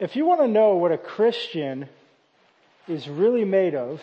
If 0.00 0.14
you 0.14 0.26
want 0.26 0.40
to 0.40 0.48
know 0.48 0.76
what 0.76 0.92
a 0.92 0.98
Christian 0.98 1.88
is 2.86 3.08
really 3.08 3.44
made 3.44 3.74
of, 3.74 4.00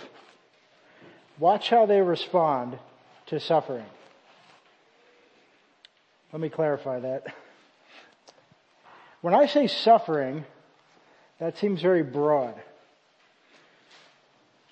watch 1.39 1.69
how 1.69 1.85
they 1.85 2.01
respond 2.01 2.77
to 3.27 3.39
suffering. 3.39 3.85
Let 6.33 6.41
me 6.41 6.49
clarify 6.49 6.99
that. 6.99 7.33
When 9.21 9.33
I 9.33 9.47
say 9.47 9.67
suffering, 9.67 10.43
that 11.39 11.57
seems 11.57 11.81
very 11.81 12.03
broad. 12.03 12.55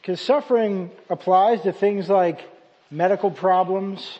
Because 0.01 0.19
suffering 0.19 0.91
applies 1.09 1.61
to 1.61 1.71
things 1.71 2.09
like 2.09 2.41
medical 2.91 3.31
problems, 3.31 4.19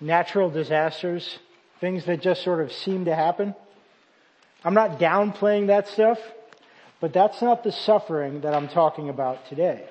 natural 0.00 0.48
disasters, 0.48 1.38
things 1.78 2.06
that 2.06 2.22
just 2.22 2.42
sort 2.42 2.62
of 2.62 2.72
seem 2.72 3.04
to 3.04 3.14
happen. 3.14 3.54
I'm 4.64 4.74
not 4.74 4.98
downplaying 4.98 5.68
that 5.68 5.88
stuff, 5.88 6.18
but 7.00 7.12
that's 7.12 7.40
not 7.42 7.62
the 7.62 7.72
suffering 7.72 8.40
that 8.40 8.54
I'm 8.54 8.68
talking 8.68 9.08
about 9.08 9.46
today. 9.48 9.84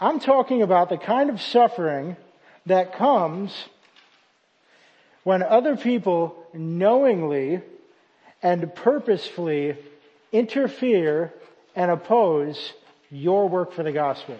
I'm 0.00 0.20
talking 0.20 0.62
about 0.62 0.88
the 0.88 0.98
kind 0.98 1.30
of 1.30 1.40
suffering 1.40 2.16
that 2.66 2.94
comes 2.96 3.52
when 5.24 5.42
other 5.42 5.76
people 5.76 6.36
knowingly 6.52 7.62
and 8.42 8.74
purposefully 8.74 9.76
interfere 10.32 11.32
and 11.74 11.90
oppose 11.90 12.72
your 13.10 13.48
work 13.48 13.72
for 13.72 13.82
the 13.82 13.92
gospel. 13.92 14.36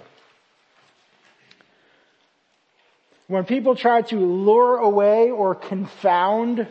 When 3.28 3.44
people 3.44 3.74
try 3.74 4.02
to 4.02 4.16
lure 4.16 4.76
away 4.76 5.30
or 5.30 5.54
confound 5.54 6.68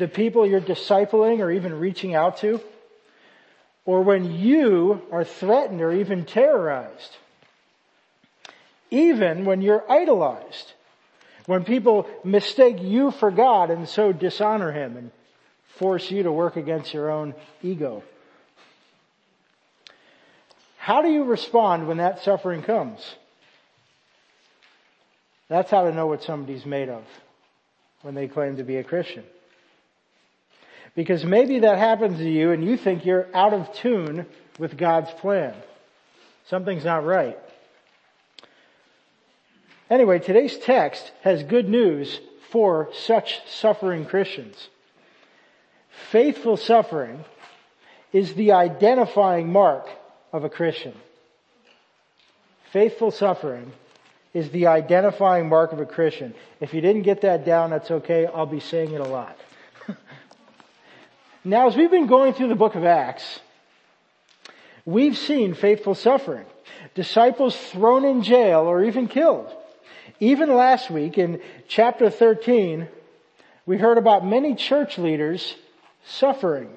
the 0.00 0.08
people 0.08 0.46
you're 0.46 0.60
discipling 0.60 1.38
or 1.40 1.52
even 1.52 1.78
reaching 1.78 2.14
out 2.14 2.38
to, 2.38 2.58
or 3.84 4.02
when 4.02 4.34
you 4.34 5.02
are 5.12 5.24
threatened 5.24 5.80
or 5.80 5.92
even 5.92 6.24
terrorized, 6.24 7.16
even 8.90 9.44
when 9.44 9.60
you're 9.60 9.88
idolized, 9.90 10.72
when 11.46 11.64
people 11.64 12.08
mistake 12.24 12.80
you 12.80 13.10
for 13.10 13.30
God 13.30 13.70
and 13.70 13.88
so 13.88 14.12
dishonor 14.12 14.72
Him 14.72 14.96
and 14.96 15.10
force 15.76 16.10
you 16.10 16.22
to 16.22 16.32
work 16.32 16.56
against 16.56 16.94
your 16.94 17.10
own 17.10 17.34
ego. 17.62 18.02
How 20.78 21.02
do 21.02 21.10
you 21.10 21.24
respond 21.24 21.86
when 21.86 21.98
that 21.98 22.22
suffering 22.22 22.62
comes? 22.62 23.00
That's 25.48 25.70
how 25.70 25.84
to 25.84 25.92
know 25.92 26.06
what 26.06 26.22
somebody's 26.22 26.64
made 26.64 26.88
of 26.88 27.04
when 28.02 28.14
they 28.14 28.28
claim 28.28 28.56
to 28.56 28.64
be 28.64 28.76
a 28.76 28.84
Christian. 28.84 29.24
Because 30.94 31.24
maybe 31.24 31.60
that 31.60 31.78
happens 31.78 32.18
to 32.18 32.28
you 32.28 32.52
and 32.52 32.64
you 32.64 32.76
think 32.76 33.04
you're 33.04 33.28
out 33.34 33.54
of 33.54 33.72
tune 33.74 34.26
with 34.58 34.76
God's 34.76 35.10
plan. 35.12 35.54
Something's 36.48 36.84
not 36.84 37.04
right. 37.04 37.38
Anyway, 39.88 40.18
today's 40.18 40.56
text 40.58 41.10
has 41.22 41.42
good 41.42 41.68
news 41.68 42.20
for 42.50 42.88
such 42.92 43.40
suffering 43.48 44.04
Christians. 44.04 44.68
Faithful 46.10 46.56
suffering 46.56 47.24
is 48.12 48.34
the 48.34 48.52
identifying 48.52 49.52
mark 49.52 49.88
of 50.32 50.44
a 50.44 50.48
Christian. 50.48 50.94
Faithful 52.72 53.10
suffering 53.10 53.72
is 54.32 54.50
the 54.50 54.68
identifying 54.68 55.48
mark 55.48 55.72
of 55.72 55.80
a 55.80 55.86
Christian. 55.86 56.34
If 56.60 56.72
you 56.72 56.80
didn't 56.80 57.02
get 57.02 57.22
that 57.22 57.44
down, 57.44 57.70
that's 57.70 57.90
okay. 57.90 58.26
I'll 58.26 58.46
be 58.46 58.60
saying 58.60 58.92
it 58.92 59.00
a 59.00 59.08
lot. 59.08 59.36
Now, 61.42 61.68
as 61.68 61.76
we've 61.76 61.90
been 61.90 62.06
going 62.06 62.34
through 62.34 62.48
the 62.48 62.54
book 62.54 62.74
of 62.74 62.84
Acts, 62.84 63.40
we've 64.84 65.16
seen 65.16 65.54
faithful 65.54 65.94
suffering. 65.94 66.44
Disciples 66.94 67.56
thrown 67.56 68.04
in 68.04 68.22
jail 68.22 68.60
or 68.60 68.84
even 68.84 69.08
killed. 69.08 69.50
Even 70.18 70.54
last 70.54 70.90
week 70.90 71.16
in 71.16 71.40
chapter 71.66 72.10
13, 72.10 72.88
we 73.64 73.78
heard 73.78 73.96
about 73.96 74.26
many 74.26 74.54
church 74.54 74.98
leaders 74.98 75.54
suffering. 76.04 76.68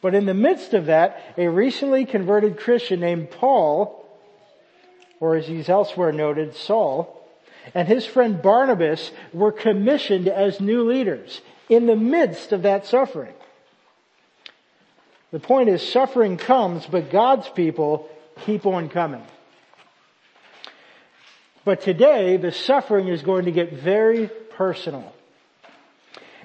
But 0.00 0.14
in 0.14 0.24
the 0.24 0.32
midst 0.32 0.72
of 0.72 0.86
that, 0.86 1.34
a 1.36 1.48
recently 1.48 2.06
converted 2.06 2.56
Christian 2.58 3.00
named 3.00 3.30
Paul, 3.30 4.06
or 5.20 5.36
as 5.36 5.46
he's 5.46 5.68
elsewhere 5.68 6.12
noted, 6.12 6.56
Saul, 6.56 7.14
and 7.74 7.86
his 7.86 8.06
friend 8.06 8.40
Barnabas 8.40 9.10
were 9.34 9.52
commissioned 9.52 10.28
as 10.28 10.60
new 10.60 10.88
leaders 10.88 11.42
in 11.68 11.86
the 11.86 11.96
midst 11.96 12.52
of 12.52 12.62
that 12.62 12.86
suffering. 12.86 13.34
The 15.30 15.40
point 15.40 15.68
is 15.68 15.86
suffering 15.86 16.36
comes, 16.38 16.86
but 16.86 17.10
God's 17.10 17.48
people 17.50 18.08
keep 18.46 18.64
on 18.64 18.88
coming. 18.88 19.24
But 21.64 21.82
today, 21.82 22.38
the 22.38 22.50
suffering 22.50 23.08
is 23.08 23.22
going 23.22 23.44
to 23.44 23.52
get 23.52 23.74
very 23.74 24.28
personal. 24.56 25.12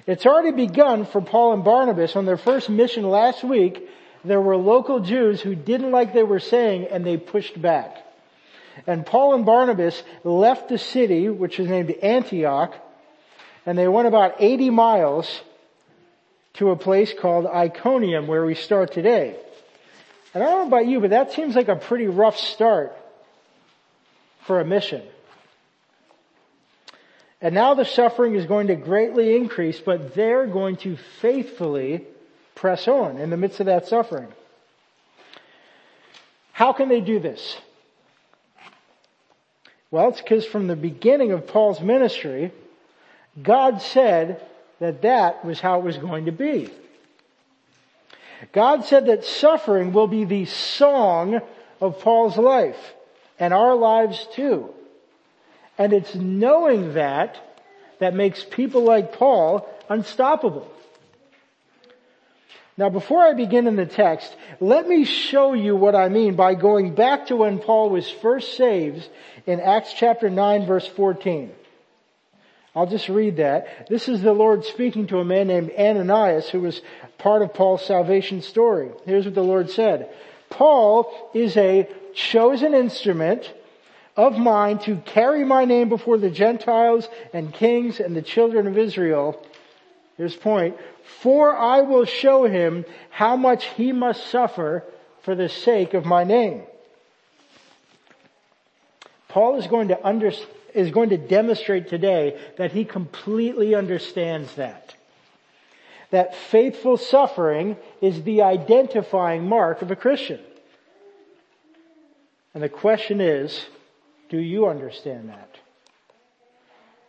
It's 0.06 0.26
already 0.26 0.50
begun 0.50 1.06
for 1.06 1.22
Paul 1.22 1.54
and 1.54 1.64
Barnabas 1.64 2.14
on 2.14 2.26
their 2.26 2.36
first 2.36 2.68
mission 2.68 3.08
last 3.08 3.42
week. 3.42 3.88
There 4.22 4.40
were 4.40 4.56
local 4.56 5.00
Jews 5.00 5.40
who 5.40 5.54
didn't 5.54 5.92
like 5.92 6.12
they 6.12 6.22
were 6.22 6.40
saying 6.40 6.88
and 6.90 7.06
they 7.06 7.16
pushed 7.16 7.60
back. 7.60 8.04
And 8.86 9.06
Paul 9.06 9.34
and 9.34 9.46
Barnabas 9.46 10.02
left 10.24 10.68
the 10.68 10.78
city, 10.78 11.30
which 11.30 11.58
is 11.58 11.68
named 11.68 11.90
Antioch, 11.90 12.74
and 13.66 13.78
they 13.78 13.88
went 13.88 14.08
about 14.08 14.36
80 14.38 14.70
miles 14.70 15.40
to 16.54 16.70
a 16.70 16.76
place 16.76 17.12
called 17.18 17.46
Iconium 17.46 18.26
where 18.26 18.44
we 18.44 18.54
start 18.54 18.92
today. 18.92 19.36
And 20.32 20.42
I 20.42 20.46
don't 20.46 20.60
know 20.62 20.76
about 20.76 20.86
you, 20.86 21.00
but 21.00 21.10
that 21.10 21.32
seems 21.32 21.54
like 21.54 21.68
a 21.68 21.76
pretty 21.76 22.06
rough 22.06 22.38
start 22.38 22.96
for 24.46 24.60
a 24.60 24.64
mission. 24.64 25.02
And 27.40 27.54
now 27.54 27.74
the 27.74 27.84
suffering 27.84 28.34
is 28.34 28.46
going 28.46 28.68
to 28.68 28.74
greatly 28.74 29.36
increase, 29.36 29.78
but 29.78 30.14
they're 30.14 30.46
going 30.46 30.76
to 30.78 30.96
faithfully 31.20 32.04
press 32.54 32.88
on 32.88 33.18
in 33.18 33.30
the 33.30 33.36
midst 33.36 33.60
of 33.60 33.66
that 33.66 33.86
suffering. 33.86 34.28
How 36.52 36.72
can 36.72 36.88
they 36.88 37.00
do 37.00 37.18
this? 37.18 37.56
Well, 39.90 40.08
it's 40.08 40.20
because 40.20 40.46
from 40.46 40.66
the 40.66 40.76
beginning 40.76 41.32
of 41.32 41.46
Paul's 41.46 41.80
ministry, 41.80 42.52
God 43.42 43.82
said 43.82 44.40
that 44.80 45.02
that 45.02 45.44
was 45.44 45.60
how 45.60 45.80
it 45.80 45.84
was 45.84 45.98
going 45.98 46.26
to 46.26 46.32
be. 46.32 46.70
God 48.52 48.84
said 48.84 49.06
that 49.06 49.24
suffering 49.24 49.92
will 49.92 50.06
be 50.06 50.24
the 50.24 50.44
song 50.44 51.40
of 51.80 52.00
Paul's 52.00 52.36
life 52.36 52.94
and 53.38 53.52
our 53.52 53.74
lives 53.74 54.26
too. 54.34 54.70
And 55.78 55.92
it's 55.92 56.14
knowing 56.14 56.94
that 56.94 57.40
that 57.98 58.14
makes 58.14 58.44
people 58.44 58.82
like 58.82 59.12
Paul 59.12 59.68
unstoppable. 59.88 60.70
Now 62.76 62.90
before 62.90 63.22
I 63.22 63.34
begin 63.34 63.66
in 63.66 63.76
the 63.76 63.86
text, 63.86 64.34
let 64.60 64.88
me 64.88 65.04
show 65.04 65.52
you 65.52 65.76
what 65.76 65.94
I 65.94 66.08
mean 66.08 66.34
by 66.34 66.54
going 66.54 66.94
back 66.94 67.28
to 67.28 67.36
when 67.36 67.58
Paul 67.60 67.90
was 67.90 68.10
first 68.10 68.56
saved 68.56 69.08
in 69.46 69.60
Acts 69.60 69.92
chapter 69.96 70.28
9 70.28 70.66
verse 70.66 70.86
14. 70.86 71.52
I'll 72.74 72.86
just 72.86 73.08
read 73.08 73.36
that. 73.36 73.88
This 73.88 74.08
is 74.08 74.20
the 74.20 74.32
Lord 74.32 74.64
speaking 74.64 75.06
to 75.08 75.18
a 75.18 75.24
man 75.24 75.46
named 75.46 75.72
Ananias 75.78 76.48
who 76.48 76.60
was 76.60 76.82
part 77.18 77.42
of 77.42 77.54
Paul's 77.54 77.84
salvation 77.84 78.42
story. 78.42 78.90
Here's 79.06 79.24
what 79.24 79.34
the 79.34 79.42
Lord 79.42 79.70
said. 79.70 80.08
Paul 80.50 81.30
is 81.34 81.56
a 81.56 81.88
chosen 82.14 82.74
instrument 82.74 83.52
of 84.16 84.38
mine 84.38 84.78
to 84.80 84.96
carry 84.96 85.44
my 85.44 85.64
name 85.64 85.88
before 85.88 86.18
the 86.18 86.30
Gentiles 86.30 87.08
and 87.32 87.52
kings 87.52 88.00
and 88.00 88.16
the 88.16 88.22
children 88.22 88.66
of 88.66 88.78
Israel. 88.78 89.40
Here's 90.16 90.36
point. 90.36 90.76
For 91.20 91.56
I 91.56 91.80
will 91.82 92.04
show 92.04 92.44
him 92.44 92.84
how 93.10 93.36
much 93.36 93.64
he 93.66 93.92
must 93.92 94.28
suffer 94.28 94.84
for 95.22 95.34
the 95.34 95.48
sake 95.48 95.94
of 95.94 96.04
my 96.04 96.24
name. 96.24 96.62
Paul 99.28 99.58
is 99.58 99.66
going 99.66 99.88
to 99.88 100.06
under, 100.06 100.30
is 100.74 100.90
going 100.90 101.10
to 101.10 101.16
demonstrate 101.16 101.88
today 101.88 102.38
that 102.58 102.72
he 102.72 102.84
completely 102.84 103.74
understands 103.74 104.54
that. 104.56 104.94
That 106.10 106.34
faithful 106.34 106.96
suffering 106.96 107.76
is 108.00 108.22
the 108.22 108.42
identifying 108.42 109.48
mark 109.48 109.82
of 109.82 109.90
a 109.90 109.96
Christian. 109.96 110.40
And 112.52 112.62
the 112.62 112.68
question 112.68 113.20
is, 113.20 113.66
do 114.28 114.38
you 114.38 114.66
understand 114.66 115.28
that? 115.28 115.50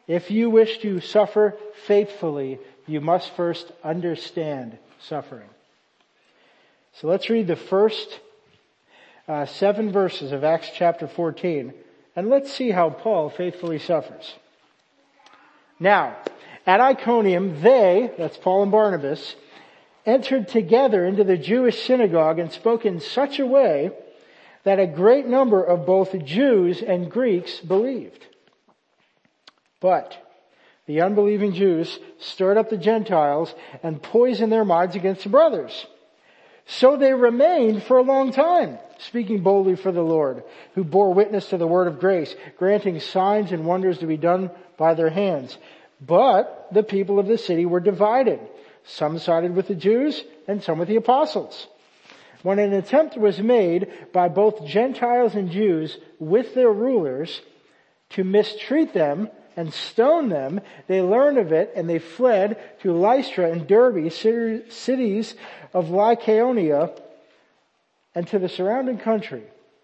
If 0.08 0.30
you 0.30 0.50
wish 0.50 0.80
to 0.80 1.02
suffer 1.02 1.58
faithfully, 1.86 2.60
you 2.88 3.02
must 3.02 3.32
first 3.36 3.72
understand 3.84 4.78
suffering. 5.00 5.50
So 6.94 7.08
let's 7.08 7.30
read 7.30 7.48
the 7.48 7.56
first 7.56 8.20
uh, 9.28 9.46
seven 9.46 9.92
verses 9.92 10.32
of 10.32 10.44
Acts 10.44 10.70
chapter 10.76 11.08
14 11.08 11.74
and 12.16 12.30
let's 12.30 12.52
see 12.52 12.72
how 12.72 12.90
Paul 12.90 13.30
faithfully 13.30 13.80
suffers. 13.80 14.36
Now, 15.80 16.16
at 16.66 16.80
Iconium, 16.80 17.62
they, 17.62 18.12
that's 18.18 18.38
Paul 18.38 18.64
and 18.64 18.72
Barnabas, 18.72 19.36
entered 20.06 20.48
together 20.48 21.06
into 21.06 21.24
the 21.24 21.38
Jewish 21.38 21.84
synagogue 21.84 22.40
and 22.40 22.52
spoke 22.52 22.86
in 22.86 23.00
such 23.00 23.40
a 23.40 23.46
way 23.46 23.92
that 24.64 24.80
a 24.80 24.88
great 24.88 25.28
number 25.28 25.64
of 25.64 25.86
both 25.86 26.18
Jews 26.26 26.82
and 26.82 27.12
Greeks 27.12 27.60
believed. 27.60 28.26
But 29.80 30.18
the 30.88 31.02
unbelieving 31.02 31.54
Jews 31.54 32.00
stirred 32.20 32.58
up 32.58 32.70
the 32.70 32.78
Gentiles 32.78 33.54
and 33.84 34.02
poisoned 34.02 34.52
their 34.52 34.66
minds 34.66 34.96
against 34.96 35.24
the 35.24 35.30
brothers. 35.30 35.86
So 36.66 36.98
they 36.98 37.14
remained 37.14 37.84
for 37.84 37.98
a 37.98 38.04
long 38.04 38.32
time, 38.32 38.80
speaking 38.98 39.44
boldly 39.44 39.76
for 39.76 39.92
the 39.92 40.02
Lord, 40.02 40.44
who 40.74 40.84
bore 40.84 41.14
witness 41.14 41.50
to 41.50 41.58
the 41.58 41.68
word 41.68 41.88
of 41.88 42.00
grace, 42.00 42.36
granting 42.58 43.00
signs 43.00 43.52
and 43.52 43.66
wonders 43.66 44.00
to 44.00 44.08
be 44.08 44.18
done 44.18 44.50
by 44.78 44.96
their 44.96 45.10
hands. 45.10 45.58
But 46.02 46.68
the 46.72 46.84
people 46.84 47.20
of 47.20 47.28
the 47.28 47.38
city 47.38 47.66
were 47.66 47.80
divided. 47.80 48.40
Some 48.84 49.20
sided 49.20 49.56
with 49.56 49.68
the 49.68 49.76
Jews 49.76 50.24
and 50.48 50.64
some 50.64 50.80
with 50.80 50.88
the 50.88 50.96
apostles. 50.96 51.68
When 52.44 52.60
an 52.60 52.74
attempt 52.74 53.18
was 53.18 53.40
made 53.40 53.92
by 54.14 54.28
both 54.28 54.66
Gentiles 54.66 55.34
and 55.34 55.50
Jews 55.50 55.98
with 56.20 56.54
their 56.54 56.72
rulers 56.72 57.42
to 58.12 58.24
mistreat 58.24 58.94
them 58.94 59.30
and 59.56 59.74
stoned 59.74 60.32
them, 60.32 60.62
they 60.88 61.02
learned 61.02 61.38
of 61.38 61.52
it 61.52 61.72
and 61.76 61.90
they 61.90 62.00
fled 62.00 62.60
to 62.82 62.94
Lystra 62.94 63.52
and 63.52 63.68
Derbe, 63.68 64.12
cities 64.12 65.36
of 65.74 65.88
Lycaonia, 65.88 67.00
and 68.14 68.28
to 68.28 68.40
the 68.40 68.50
surrounding 68.50 68.98
country. 68.98 69.44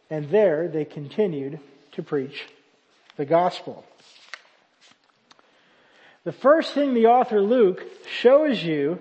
And 0.09 0.29
there 0.29 0.67
they 0.67 0.85
continued 0.85 1.59
to 1.93 2.03
preach 2.03 2.43
the 3.17 3.25
gospel. 3.25 3.85
The 6.23 6.31
first 6.31 6.73
thing 6.73 6.93
the 6.93 7.07
author 7.07 7.41
Luke 7.41 7.83
shows 8.07 8.61
you 8.63 8.99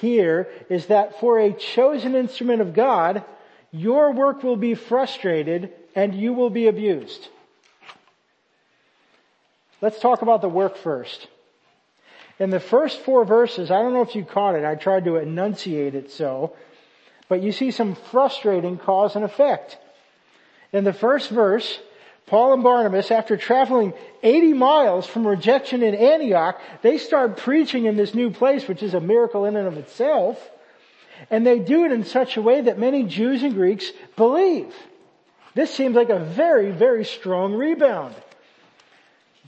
here 0.00 0.48
is 0.68 0.86
that 0.86 1.18
for 1.20 1.38
a 1.38 1.52
chosen 1.52 2.14
instrument 2.14 2.60
of 2.60 2.74
God, 2.74 3.24
your 3.70 4.12
work 4.12 4.42
will 4.42 4.56
be 4.56 4.74
frustrated 4.74 5.72
and 5.94 6.14
you 6.14 6.34
will 6.34 6.50
be 6.50 6.66
abused. 6.66 7.28
Let's 9.80 10.00
talk 10.00 10.22
about 10.22 10.40
the 10.40 10.48
work 10.48 10.76
first. 10.76 11.28
In 12.38 12.50
the 12.50 12.60
first 12.60 13.00
four 13.00 13.24
verses, 13.24 13.70
I 13.70 13.82
don't 13.82 13.94
know 13.94 14.02
if 14.02 14.14
you 14.14 14.24
caught 14.24 14.54
it, 14.54 14.64
I 14.64 14.74
tried 14.74 15.04
to 15.04 15.16
enunciate 15.16 15.94
it 15.94 16.10
so, 16.10 16.54
but 17.28 17.42
you 17.42 17.52
see 17.52 17.70
some 17.70 17.94
frustrating 17.94 18.78
cause 18.78 19.16
and 19.16 19.24
effect. 19.24 19.78
In 20.72 20.84
the 20.84 20.92
first 20.92 21.30
verse, 21.30 21.78
Paul 22.26 22.54
and 22.54 22.62
Barnabas, 22.62 23.10
after 23.10 23.36
traveling 23.36 23.94
80 24.22 24.52
miles 24.54 25.06
from 25.06 25.26
rejection 25.26 25.82
in 25.82 25.94
Antioch, 25.94 26.60
they 26.82 26.98
start 26.98 27.36
preaching 27.36 27.84
in 27.86 27.96
this 27.96 28.14
new 28.14 28.30
place, 28.30 28.66
which 28.66 28.82
is 28.82 28.94
a 28.94 29.00
miracle 29.00 29.44
in 29.44 29.56
and 29.56 29.68
of 29.68 29.78
itself. 29.78 30.50
And 31.30 31.46
they 31.46 31.60
do 31.60 31.84
it 31.84 31.92
in 31.92 32.04
such 32.04 32.36
a 32.36 32.42
way 32.42 32.62
that 32.62 32.78
many 32.78 33.04
Jews 33.04 33.42
and 33.42 33.54
Greeks 33.54 33.90
believe. 34.16 34.74
This 35.54 35.72
seems 35.72 35.94
like 35.94 36.10
a 36.10 36.18
very, 36.18 36.72
very 36.72 37.04
strong 37.04 37.54
rebound. 37.54 38.14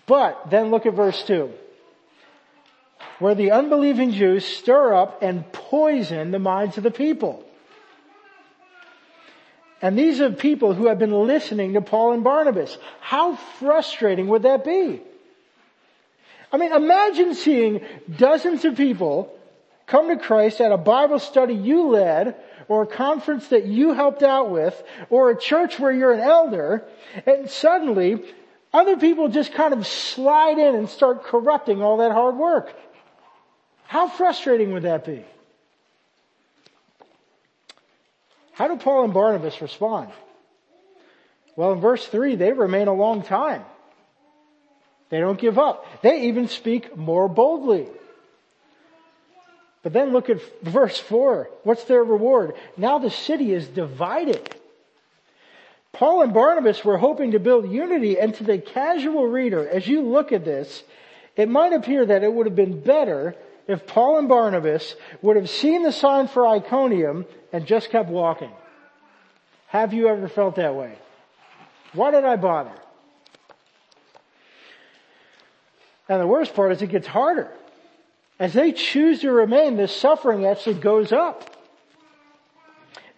But 0.09 0.51
then 0.51 0.71
look 0.71 0.87
at 0.87 0.95
verse 0.95 1.23
2. 1.25 1.53
Where 3.21 3.35
the 3.35 3.53
unbelieving 3.53 4.13
Jews 4.13 4.45
stir 4.45 4.95
up 4.95 5.23
and 5.23 5.53
poison 5.53 6.31
the 6.31 6.39
minds 6.39 6.79
of 6.79 6.83
the 6.83 6.91
people. 6.91 7.45
And 9.81 9.97
these 9.97 10.21
are 10.21 10.31
people 10.31 10.75
who 10.75 10.89
have 10.89 10.99
been 10.99 11.13
listening 11.13 11.75
to 11.75 11.81
Paul 11.81 12.13
and 12.13 12.25
Barnabas. 12.25 12.77
How 13.01 13.37
frustrating 13.37 14.27
would 14.29 14.43
that 14.43 14.65
be? 14.65 15.01
I 16.51 16.57
mean, 16.57 16.73
imagine 16.73 17.35
seeing 17.35 17.83
dozens 18.17 18.65
of 18.65 18.77
people 18.77 19.33
come 19.87 20.09
to 20.09 20.17
Christ 20.17 20.61
at 20.61 20.73
a 20.73 20.79
Bible 20.79 21.19
study 21.19 21.55
you 21.55 21.89
led, 21.89 22.35
or 22.69 22.83
a 22.83 22.87
conference 22.87 23.49
that 23.49 23.67
you 23.67 23.93
helped 23.93 24.23
out 24.23 24.51
with, 24.51 24.83
or 25.11 25.31
a 25.31 25.39
church 25.39 25.79
where 25.79 25.93
you're 25.93 26.13
an 26.13 26.21
elder, 26.21 26.85
and 27.25 27.49
suddenly 27.49 28.23
other 28.73 28.97
people 28.97 29.29
just 29.29 29.53
kind 29.53 29.73
of 29.73 29.87
slide 29.87 30.59
in 30.59 30.75
and 30.75 30.88
start 30.88 31.25
corrupting 31.25 31.82
all 31.82 31.99
that 31.99 32.12
hard 32.12 32.37
work. 32.37 32.75
How 33.85 34.09
frustrating 34.09 34.73
would 34.73 34.82
that 34.82 35.05
be? 35.05 35.25
How 38.53 38.69
do 38.69 38.76
Paul 38.76 39.05
and 39.05 39.15
Barnabas 39.15 39.62
respond? 39.62 40.11
Well, 41.56 41.73
in 41.73 41.81
verse 41.81 42.06
3, 42.06 42.37
they 42.37 42.53
remain 42.53 42.88
a 42.88 42.93
long 42.93 43.23
time. 43.23 43.65
They 45.11 45.21
don't 45.21 45.38
give 45.38 45.59
up. 45.59 45.87
They 46.03 46.23
even 46.23 46.49
speak 46.49 46.97
more 46.97 47.29
boldly. 47.29 47.87
But 49.82 49.93
then 49.93 50.12
look 50.12 50.29
at 50.29 50.38
verse 50.62 50.99
4. 50.99 51.49
What's 51.62 51.85
their 51.85 52.05
reward? 52.05 52.55
Now 52.76 52.99
the 52.99 53.11
city 53.11 53.53
is 53.53 53.67
divided. 53.69 54.55
Paul 55.93 56.23
and 56.23 56.32
Barnabas 56.32 56.85
were 56.85 56.99
hoping 56.99 57.32
to 57.32 57.38
build 57.38 57.70
unity, 57.70 58.19
and 58.19 58.35
to 58.37 58.44
the 58.44 58.58
casual 58.58 59.26
reader, 59.26 59.69
as 59.69 59.87
you 59.87 60.02
look 60.02 60.32
at 60.32 60.44
this, 60.44 60.82
it 61.37 61.49
might 61.49 61.73
appear 61.73 62.05
that 62.05 62.23
it 62.23 62.32
would 62.32 62.46
have 62.46 62.56
been 62.56 62.81
better 62.81 63.35
if 63.67 63.87
Paul 63.87 64.19
and 64.19 64.29
Barnabas 64.29 64.94
would 65.23 65.37
have 65.37 65.50
seen 65.50 65.82
the 65.82 65.93
sign 65.93 66.29
for 66.29 66.46
Iconium 66.46 67.26
and 67.52 67.67
just 67.67 67.90
kept 67.90 68.08
walking. 68.08 68.50
Have 69.69 69.93
you 69.93 70.08
ever 70.08 70.29
felt 70.29 70.56
that 70.56 70.75
way? 70.75 70.96
Why 71.93 72.11
did 72.11 72.25
I 72.25 72.37
bother? 72.37 72.73
And 76.08 76.20
the 76.20 76.26
worst 76.26 76.55
part 76.55 76.73
is 76.73 76.81
it 76.81 76.87
gets 76.88 77.06
harder. 77.06 77.50
As 78.38 78.52
they 78.55 78.73
choose 78.73 79.20
to 79.20 79.32
remain, 79.32 79.76
the 79.76 79.88
suffering 79.88 80.46
actually 80.46 80.81
goes 80.81 81.12
up. 81.12 81.58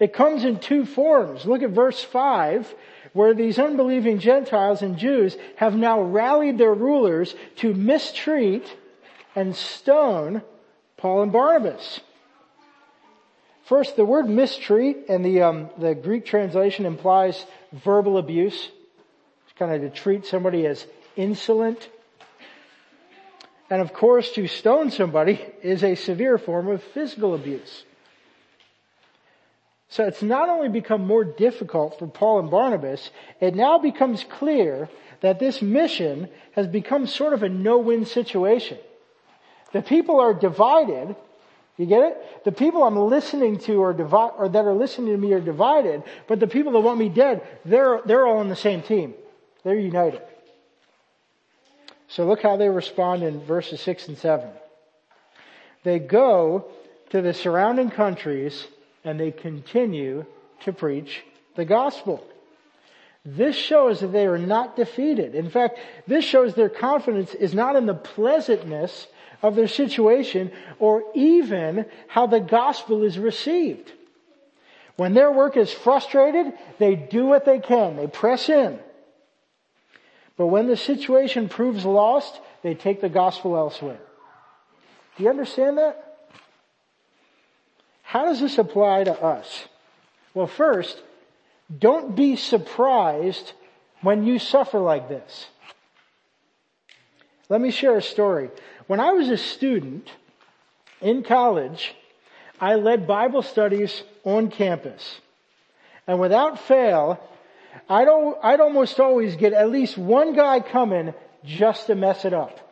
It 0.01 0.15
comes 0.15 0.45
in 0.45 0.59
two 0.59 0.87
forms. 0.87 1.45
Look 1.45 1.63
at 1.63 1.71
verse 1.71 2.03
5, 2.03 2.75
where 3.13 3.35
these 3.35 3.59
unbelieving 3.59 4.19
Gentiles 4.19 4.81
and 4.81 4.97
Jews 4.97 5.37
have 5.57 5.77
now 5.77 6.01
rallied 6.01 6.57
their 6.57 6.73
rulers 6.73 7.35
to 7.57 7.75
mistreat 7.75 8.65
and 9.37 9.55
stone 9.55 10.43
Paul 10.97 11.23
and 11.23 11.33
Barnabas. 11.33 12.01
First, 13.65 13.97
the 13.97 14.05
word 14.05 14.29
mistreat 14.29 15.05
and 15.09 15.25
the, 15.25 15.43
um, 15.43 15.71
the 15.79 15.95
Greek 15.95 16.25
translation 16.25 16.87
implies 16.87 17.45
verbal 17.73 18.19
abuse. 18.19 18.71
It's 19.45 19.59
kind 19.59 19.73
of 19.73 19.83
to 19.83 19.97
treat 19.97 20.27
somebody 20.27 20.67
as 20.67 20.85
insolent. 21.15 21.89
And 23.69 23.81
of 23.81 23.93
course, 23.93 24.33
to 24.33 24.49
stone 24.49 24.91
somebody 24.91 25.41
is 25.63 25.85
a 25.85 25.95
severe 25.95 26.39
form 26.39 26.69
of 26.69 26.83
physical 26.83 27.35
abuse. 27.35 27.85
So 29.91 30.07
it's 30.07 30.23
not 30.23 30.49
only 30.49 30.69
become 30.69 31.05
more 31.05 31.25
difficult 31.25 31.99
for 31.99 32.07
Paul 32.07 32.39
and 32.39 32.51
Barnabas, 32.51 33.11
it 33.41 33.57
now 33.57 33.79
becomes 33.79 34.25
clear 34.25 34.89
that 35.21 35.41
this 35.41 35.61
mission 35.61 36.29
has 36.53 36.69
become 36.69 37.09
sort 37.09 37.33
of 37.33 37.43
a 37.43 37.49
no-win 37.49 38.07
situation. 38.07 38.79
The 39.73 39.83
people 39.83 40.21
are 40.21 40.33
divided. 40.33 41.17
You 41.77 41.87
get 41.87 42.05
it? 42.05 42.45
The 42.45 42.53
people 42.53 42.85
I'm 42.85 42.97
listening 42.97 43.59
to 43.61 43.83
are 43.83 43.93
divided, 43.93 44.35
or 44.39 44.49
that 44.49 44.65
are 44.65 44.75
listening 44.75 45.09
to 45.09 45.17
me 45.17 45.33
are 45.33 45.41
divided, 45.41 46.05
but 46.29 46.39
the 46.39 46.47
people 46.47 46.73
that 46.73 46.81
want 46.81 46.99
me 46.99 47.09
dead, 47.09 47.43
they're, 47.65 48.01
they're 48.07 48.27
all 48.27 48.39
on 48.39 48.49
the 48.49 48.57
same 48.57 48.83
team. 48.83 49.15
They're 49.65 49.75
united. 49.79 50.23
So 52.07 52.27
look 52.27 52.43
how 52.43 52.57
they 52.57 52.69
respond 52.69 53.25
in 53.25 53.41
verses 53.41 53.81
6 53.81 54.09
and 54.09 54.19
7. 54.19 54.49
They 55.83 55.99
go 55.99 56.71
to 57.11 57.21
the 57.23 57.35
surrounding 57.35 57.91
countries 57.91 58.69
and 59.05 59.19
they 59.19 59.31
continue 59.31 60.25
to 60.61 60.73
preach 60.73 61.23
the 61.57 61.65
gospel. 61.65 62.25
This 63.25 63.57
shows 63.57 64.01
that 64.01 64.13
they 64.13 64.27
are 64.27 64.39
not 64.39 64.77
defeated. 64.77 65.35
In 65.35 65.51
fact, 65.51 65.79
this 66.07 66.25
shows 66.25 66.55
their 66.55 66.71
confidence 66.71 67.35
is 67.35 67.53
not 67.53 67.77
in 67.77 67.87
the 67.87 67.95
pleasantness 67.95 69.07
of 69.43 69.57
their 69.57 69.69
situation 69.69 70.51
or 70.79 71.03
even 71.15 71.87
how 72.09 72.27
the 72.27 72.41
gospel 72.41 73.03
is 73.03 73.19
received. 73.19 73.93
When 74.97 75.15
their 75.15 75.33
work 75.33 75.57
is 75.57 75.73
frustrated, 75.73 76.53
they 76.79 76.95
do 76.95 77.27
what 77.27 77.45
they 77.45 77.59
can. 77.59 77.97
They 77.97 78.07
press 78.07 78.49
in. 78.49 78.79
But 80.37 80.47
when 80.47 80.67
the 80.67 80.77
situation 80.77 81.49
proves 81.49 81.85
lost, 81.85 82.39
they 82.63 82.75
take 82.75 83.01
the 83.01 83.09
gospel 83.11 83.57
elsewhere. 83.57 84.01
Do 85.17 85.25
you 85.25 85.31
understand 85.31 85.79
that? 85.79 86.10
How 88.11 88.25
does 88.25 88.41
this 88.41 88.59
apply 88.59 89.05
to 89.05 89.23
us? 89.23 89.69
Well, 90.35 90.49
first, 90.49 91.01
don't 91.79 92.17
be 92.17 92.35
surprised 92.35 93.53
when 94.03 94.27
you 94.27 94.41
suffer 94.41 94.81
like 94.81 95.09
this. 95.09 95.47
Let 97.49 97.61
me 97.61 97.71
share 97.71 97.97
a 97.97 98.03
story. 98.03 98.51
When 98.89 98.99
I 98.99 99.13
was 99.13 99.29
a 99.29 99.37
student 99.37 100.11
in 101.01 101.23
college, 101.23 101.95
I 102.61 102.75
led 102.75 103.07
Bible 103.07 103.43
studies 103.43 104.03
on 104.25 104.51
campus. 104.51 105.21
And 106.09 106.19
without 106.19 106.59
fail, 106.59 107.23
I'd, 107.89 108.09
I'd 108.43 108.59
almost 108.59 108.99
always 108.99 109.37
get 109.37 109.53
at 109.53 109.71
least 109.71 109.97
one 109.97 110.35
guy 110.35 110.59
coming 110.59 111.15
just 111.45 111.87
to 111.87 111.95
mess 111.95 112.25
it 112.25 112.35
up. 112.35 112.70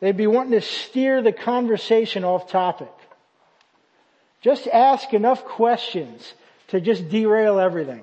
They'd 0.00 0.16
be 0.16 0.26
wanting 0.26 0.52
to 0.52 0.62
steer 0.62 1.22
the 1.22 1.32
conversation 1.32 2.24
off 2.24 2.50
topic. 2.50 2.90
Just 4.40 4.66
ask 4.66 5.12
enough 5.12 5.44
questions 5.44 6.32
to 6.68 6.80
just 6.80 7.08
derail 7.10 7.60
everything. 7.60 8.02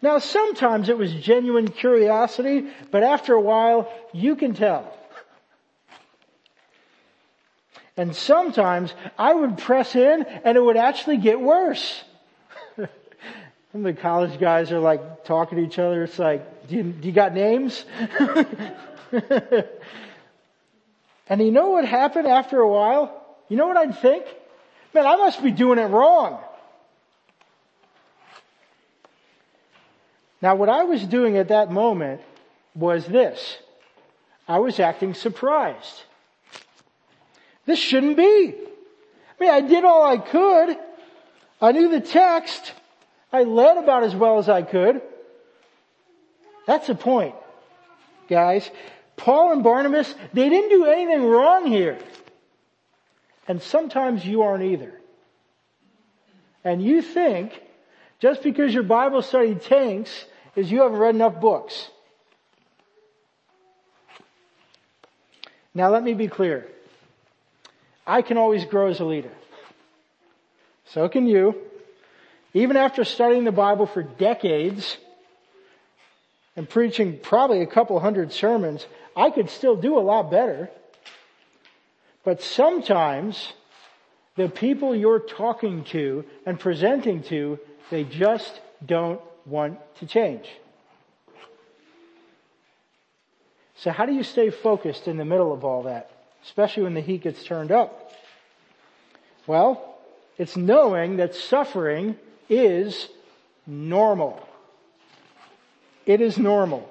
Now 0.00 0.18
sometimes 0.18 0.88
it 0.88 0.96
was 0.96 1.12
genuine 1.12 1.68
curiosity, 1.68 2.68
but 2.90 3.02
after 3.02 3.34
a 3.34 3.40
while 3.40 3.92
you 4.12 4.36
can 4.36 4.54
tell. 4.54 4.92
And 7.96 8.14
sometimes 8.14 8.94
I 9.18 9.34
would 9.34 9.58
press 9.58 9.94
in 9.94 10.24
and 10.44 10.56
it 10.56 10.60
would 10.60 10.76
actually 10.76 11.18
get 11.18 11.40
worse. 11.40 12.02
Some 12.76 12.88
of 13.74 13.82
the 13.82 13.92
college 13.94 14.40
guys 14.40 14.72
are 14.72 14.80
like 14.80 15.24
talking 15.24 15.58
to 15.58 15.64
each 15.64 15.78
other. 15.78 16.04
It's 16.04 16.18
like, 16.18 16.68
do 16.68 16.76
you, 16.76 16.82
do 16.84 17.08
you 17.08 17.12
got 17.12 17.34
names? 17.34 17.84
and 21.32 21.40
you 21.40 21.50
know 21.50 21.70
what 21.70 21.86
happened 21.86 22.28
after 22.28 22.60
a 22.60 22.68
while? 22.68 23.24
You 23.48 23.56
know 23.56 23.66
what 23.66 23.78
I'd 23.78 23.98
think? 24.00 24.26
Man, 24.92 25.06
I 25.06 25.16
must 25.16 25.42
be 25.42 25.50
doing 25.50 25.78
it 25.78 25.86
wrong. 25.86 26.38
Now 30.42 30.56
what 30.56 30.68
I 30.68 30.84
was 30.84 31.02
doing 31.02 31.38
at 31.38 31.48
that 31.48 31.70
moment 31.72 32.20
was 32.74 33.06
this. 33.06 33.56
I 34.46 34.58
was 34.58 34.78
acting 34.78 35.14
surprised. 35.14 36.02
This 37.64 37.78
shouldn't 37.78 38.18
be. 38.18 38.54
I 38.54 39.42
mean, 39.42 39.50
I 39.50 39.62
did 39.62 39.86
all 39.86 40.04
I 40.04 40.18
could. 40.18 40.76
I 41.62 41.72
knew 41.72 41.88
the 41.88 42.02
text. 42.02 42.74
I 43.32 43.44
led 43.44 43.78
about 43.78 44.02
as 44.02 44.14
well 44.14 44.38
as 44.38 44.50
I 44.50 44.60
could. 44.60 45.00
That's 46.66 46.88
the 46.88 46.94
point, 46.94 47.34
guys. 48.28 48.70
Paul 49.22 49.52
and 49.52 49.62
Barnabas, 49.62 50.12
they 50.32 50.48
didn't 50.48 50.70
do 50.70 50.86
anything 50.86 51.24
wrong 51.24 51.64
here. 51.66 51.96
And 53.46 53.62
sometimes 53.62 54.26
you 54.26 54.42
aren't 54.42 54.64
either. 54.64 54.92
And 56.64 56.82
you 56.82 57.02
think, 57.02 57.52
just 58.18 58.42
because 58.42 58.74
your 58.74 58.82
Bible 58.82 59.22
study 59.22 59.54
tanks, 59.54 60.10
is 60.56 60.72
you 60.72 60.82
haven't 60.82 60.98
read 60.98 61.14
enough 61.14 61.40
books. 61.40 61.88
Now 65.72 65.90
let 65.90 66.02
me 66.02 66.14
be 66.14 66.26
clear. 66.26 66.66
I 68.04 68.22
can 68.22 68.38
always 68.38 68.64
grow 68.64 68.88
as 68.88 68.98
a 68.98 69.04
leader. 69.04 69.30
So 70.86 71.08
can 71.08 71.28
you. 71.28 71.54
Even 72.54 72.76
after 72.76 73.04
studying 73.04 73.44
the 73.44 73.52
Bible 73.52 73.86
for 73.86 74.02
decades 74.02 74.96
and 76.56 76.68
preaching 76.68 77.20
probably 77.22 77.62
a 77.62 77.66
couple 77.66 78.00
hundred 78.00 78.32
sermons, 78.32 78.84
I 79.16 79.30
could 79.30 79.50
still 79.50 79.76
do 79.76 79.98
a 79.98 80.00
lot 80.00 80.30
better. 80.30 80.70
But 82.24 82.42
sometimes 82.42 83.52
the 84.36 84.48
people 84.48 84.94
you're 84.94 85.18
talking 85.20 85.84
to 85.86 86.24
and 86.46 86.58
presenting 86.58 87.22
to, 87.24 87.58
they 87.90 88.04
just 88.04 88.60
don't 88.84 89.20
want 89.44 89.78
to 89.96 90.06
change. 90.06 90.46
So 93.76 93.90
how 93.90 94.06
do 94.06 94.12
you 94.12 94.22
stay 94.22 94.50
focused 94.50 95.08
in 95.08 95.16
the 95.16 95.24
middle 95.24 95.52
of 95.52 95.64
all 95.64 95.82
that? 95.84 96.12
especially 96.44 96.82
when 96.82 96.94
the 96.94 97.00
heat 97.00 97.22
gets 97.22 97.42
turned 97.44 97.70
up? 97.70 98.12
Well, 99.46 99.98
it's 100.38 100.56
knowing 100.56 101.16
that 101.16 101.34
suffering 101.34 102.16
is 102.48 103.08
normal. 103.66 104.46
It 106.06 106.20
is 106.20 106.38
normal. 106.38 106.88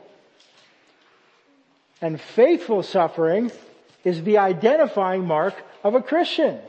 And 2.02 2.20
faithful 2.20 2.82
suffering 2.84 3.52
is 4.04 4.24
the 4.24 4.40
identifying 4.40 5.26
mark 5.26 5.54
of 5.84 5.96
a 5.96 6.02
Christian. 6.02 6.60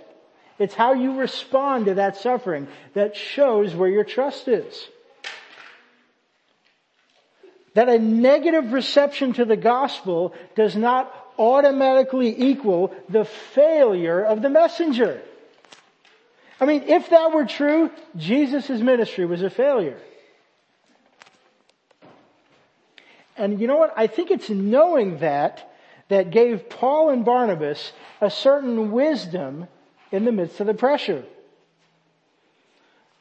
It's 0.58 0.74
how 0.74 0.92
you 0.92 1.16
respond 1.16 1.86
to 1.86 1.94
that 1.94 2.16
suffering 2.16 2.68
that 2.94 3.16
shows 3.16 3.74
where 3.74 3.88
your 3.88 4.04
trust 4.04 4.46
is. 4.48 4.88
That 7.74 7.88
a 7.88 7.98
negative 7.98 8.72
reception 8.72 9.32
to 9.34 9.46
the 9.46 9.56
gospel 9.56 10.34
does 10.54 10.76
not 10.76 11.12
automatically 11.38 12.34
equal 12.38 12.94
the 13.08 13.24
failure 13.24 14.22
of 14.22 14.42
the 14.42 14.50
messenger. 14.50 15.22
I 16.60 16.66
mean, 16.66 16.84
if 16.86 17.08
that 17.10 17.32
were 17.32 17.46
true, 17.46 17.90
Jesus' 18.16 18.68
ministry 18.68 19.24
was 19.24 19.42
a 19.42 19.50
failure. 19.50 19.98
And 23.36 23.60
you 23.60 23.66
know 23.66 23.76
what? 23.76 23.94
I 23.96 24.06
think 24.06 24.30
it's 24.30 24.50
knowing 24.50 25.18
that 25.18 25.70
that 26.08 26.30
gave 26.30 26.68
Paul 26.68 27.10
and 27.10 27.24
Barnabas 27.24 27.92
a 28.20 28.30
certain 28.30 28.92
wisdom 28.92 29.66
in 30.10 30.24
the 30.24 30.32
midst 30.32 30.60
of 30.60 30.66
the 30.66 30.74
pressure. 30.74 31.24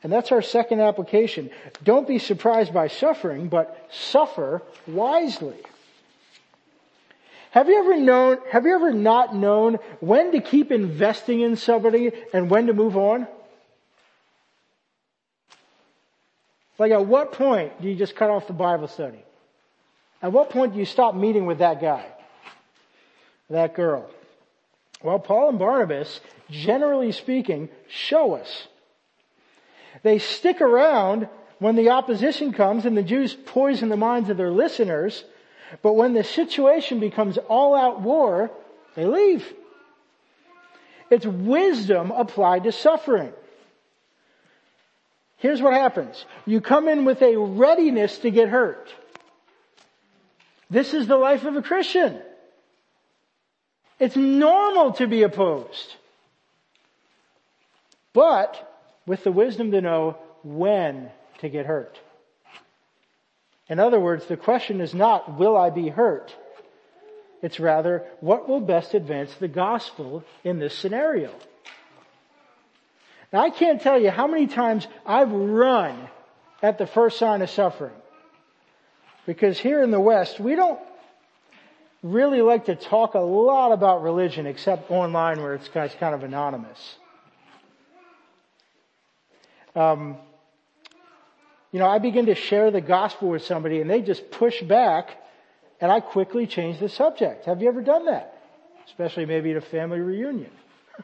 And 0.04 0.12
that's 0.12 0.32
our 0.32 0.42
second 0.42 0.82
application. 0.82 1.52
Don't 1.84 2.08
be 2.08 2.20
surprised 2.20 2.74
by 2.74 2.88
suffering, 2.88 3.48
but 3.48 3.88
suffer 3.92 4.62
wisely. 4.88 5.58
Have 7.52 7.68
you 7.68 7.80
ever 7.80 7.98
known, 7.98 8.38
have 8.50 8.66
you 8.66 8.74
ever 8.74 8.94
not 8.94 9.36
known 9.36 9.78
when 10.00 10.32
to 10.32 10.42
keep 10.42 10.72
investing 10.72 11.42
in 11.42 11.56
somebody 11.56 12.12
and 12.34 12.50
when 12.50 12.68
to 12.68 12.74
move 12.74 12.98
on? 12.98 13.28
Like 16.80 16.92
at 16.92 17.06
what 17.06 17.34
point 17.34 17.80
do 17.82 17.90
you 17.90 17.96
just 17.96 18.16
cut 18.16 18.30
off 18.30 18.48
the 18.48 18.54
Bible 18.54 18.88
study? 18.88 19.24
At 20.22 20.32
what 20.32 20.50
point 20.50 20.74
do 20.74 20.80
you 20.80 20.86
stop 20.86 21.16
meeting 21.16 21.46
with 21.46 21.60
that 21.60 21.82
guy? 21.82 22.06
That 23.50 23.76
girl? 23.76 24.10
Well, 25.04 25.20
Paul 25.20 25.50
and 25.50 25.60
Barnabas, 25.60 26.20
generally 26.50 27.12
speaking, 27.12 27.70
show 27.90 28.36
us. 28.36 28.68
They 30.04 30.20
stick 30.20 30.62
around 30.62 31.28
when 31.60 31.76
the 31.76 31.90
opposition 31.90 32.54
comes 32.54 32.86
and 32.86 32.96
the 32.96 33.04
Jews 33.04 33.34
poison 33.34 33.90
the 33.90 33.98
minds 33.98 34.30
of 34.30 34.38
their 34.38 34.52
listeners 34.52 35.24
but 35.82 35.94
when 35.94 36.14
the 36.14 36.24
situation 36.24 37.00
becomes 37.00 37.38
all 37.38 37.76
out 37.76 38.02
war, 38.02 38.52
they 38.96 39.06
leave. 39.06 39.46
It's 41.10 41.26
wisdom 41.26 42.12
applied 42.12 42.64
to 42.64 42.72
suffering. 42.72 43.32
Here's 45.38 45.62
what 45.62 45.74
happens. 45.74 46.26
You 46.46 46.62
come 46.62 46.88
in 46.88 47.06
with 47.06 47.22
a 47.22 47.38
readiness 47.38 48.20
to 48.20 48.32
get 48.32 48.50
hurt. 48.50 48.94
This 50.72 50.94
is 50.94 51.06
the 51.06 51.18
life 51.18 51.44
of 51.44 51.58
a 51.58 51.62
Christian. 51.62 52.22
It's 54.00 54.16
normal 54.16 54.94
to 54.94 55.06
be 55.06 55.24
opposed. 55.24 55.96
But 58.14 58.56
with 59.06 59.26
the 59.26 59.34
wisdom 59.34 59.72
to 59.72 59.82
know 59.82 60.18
when 60.44 61.12
to 61.40 61.50
get 61.50 61.66
hurt. 61.66 62.00
In 63.68 63.80
other 63.80 64.00
words, 64.00 64.26
the 64.28 64.38
question 64.38 64.80
is 64.80 64.94
not, 64.94 65.38
will 65.38 65.58
I 65.58 65.72
be 65.72 65.90
hurt? 65.90 66.34
It's 67.42 67.60
rather, 67.60 68.06
what 68.22 68.48
will 68.48 68.62
best 68.62 68.94
advance 68.94 69.34
the 69.36 69.50
gospel 69.50 70.24
in 70.46 70.60
this 70.60 70.78
scenario? 70.78 71.34
Now 73.34 73.42
I 73.42 73.50
can't 73.50 73.82
tell 73.82 74.00
you 74.00 74.10
how 74.10 74.28
many 74.28 74.48
times 74.48 74.88
I've 75.06 75.32
run 75.32 76.08
at 76.62 76.78
the 76.78 76.88
first 76.88 77.18
sign 77.20 77.42
of 77.42 77.50
suffering. 77.50 78.01
Because 79.32 79.58
here 79.58 79.82
in 79.82 79.92
the 79.92 80.00
West, 80.00 80.42
we 80.42 80.56
don't 80.56 80.78
really 82.04 82.42
like 82.42 82.66
to 82.66 82.76
talk 82.76 83.14
a 83.14 83.20
lot 83.20 83.72
about 83.72 84.04
religion 84.04 84.46
except 84.46 84.92
online 84.92 85.42
where 85.42 85.54
it's 85.54 85.70
kind 85.70 86.14
of 86.14 86.24
anonymous. 86.24 86.98
Um, 89.74 90.18
you 91.72 91.80
know, 91.80 91.88
I 91.88 92.00
begin 92.00 92.26
to 92.26 92.36
share 92.36 92.72
the 92.72 92.82
gospel 92.82 93.30
with 93.30 93.46
somebody 93.46 93.80
and 93.80 93.90
they 93.90 94.02
just 94.02 94.32
push 94.32 94.62
back 94.64 95.12
and 95.80 95.90
I 95.90 96.02
quickly 96.02 96.46
change 96.46 96.82
the 96.82 96.90
subject. 96.90 97.46
Have 97.46 97.62
you 97.62 97.70
ever 97.70 97.82
done 97.82 98.08
that? 98.08 98.38
Especially 98.88 99.26
maybe 99.26 99.52
at 99.52 99.56
a 99.56 99.62
family 99.62 100.02
reunion. 100.02 100.52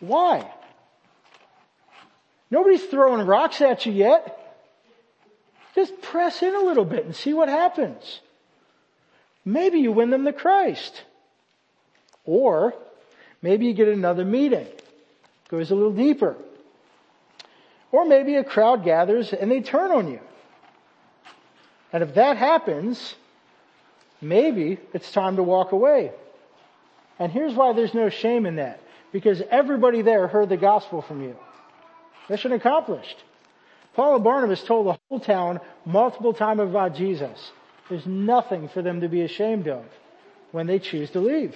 Why? 0.00 0.46
Nobody's 2.50 2.84
throwing 2.84 3.26
rocks 3.26 3.62
at 3.62 3.86
you 3.86 3.92
yet. 3.92 4.36
Just 5.80 6.02
press 6.02 6.42
in 6.42 6.54
a 6.54 6.60
little 6.60 6.84
bit 6.84 7.06
and 7.06 7.16
see 7.16 7.32
what 7.32 7.48
happens. 7.48 8.20
Maybe 9.46 9.78
you 9.78 9.92
win 9.92 10.10
them 10.10 10.26
to 10.26 10.32
Christ. 10.34 11.04
Or 12.26 12.74
maybe 13.40 13.64
you 13.64 13.72
get 13.72 13.88
another 13.88 14.26
meeting. 14.26 14.66
Goes 15.48 15.70
a 15.70 15.74
little 15.74 15.94
deeper. 15.94 16.36
Or 17.92 18.04
maybe 18.04 18.36
a 18.36 18.44
crowd 18.44 18.84
gathers 18.84 19.32
and 19.32 19.50
they 19.50 19.62
turn 19.62 19.90
on 19.90 20.12
you. 20.12 20.20
And 21.94 22.02
if 22.02 22.12
that 22.16 22.36
happens, 22.36 23.14
maybe 24.20 24.78
it's 24.92 25.10
time 25.10 25.36
to 25.36 25.42
walk 25.42 25.72
away. 25.72 26.12
And 27.18 27.32
here's 27.32 27.54
why 27.54 27.72
there's 27.72 27.94
no 27.94 28.10
shame 28.10 28.44
in 28.44 28.56
that. 28.56 28.80
Because 29.12 29.40
everybody 29.50 30.02
there 30.02 30.28
heard 30.28 30.50
the 30.50 30.58
gospel 30.58 31.00
from 31.00 31.22
you. 31.22 31.38
Mission 32.28 32.52
accomplished. 32.52 33.16
Paul 33.94 34.16
and 34.16 34.24
Barnabas 34.24 34.62
told 34.62 34.86
the 34.86 34.98
whole 35.08 35.20
town 35.20 35.60
multiple 35.84 36.32
times 36.32 36.60
about 36.60 36.94
Jesus. 36.94 37.52
There's 37.88 38.06
nothing 38.06 38.68
for 38.68 38.82
them 38.82 39.00
to 39.00 39.08
be 39.08 39.22
ashamed 39.22 39.68
of. 39.68 39.84
when 40.52 40.66
they 40.66 40.78
choose 40.78 41.10
to 41.10 41.20
leave. 41.20 41.54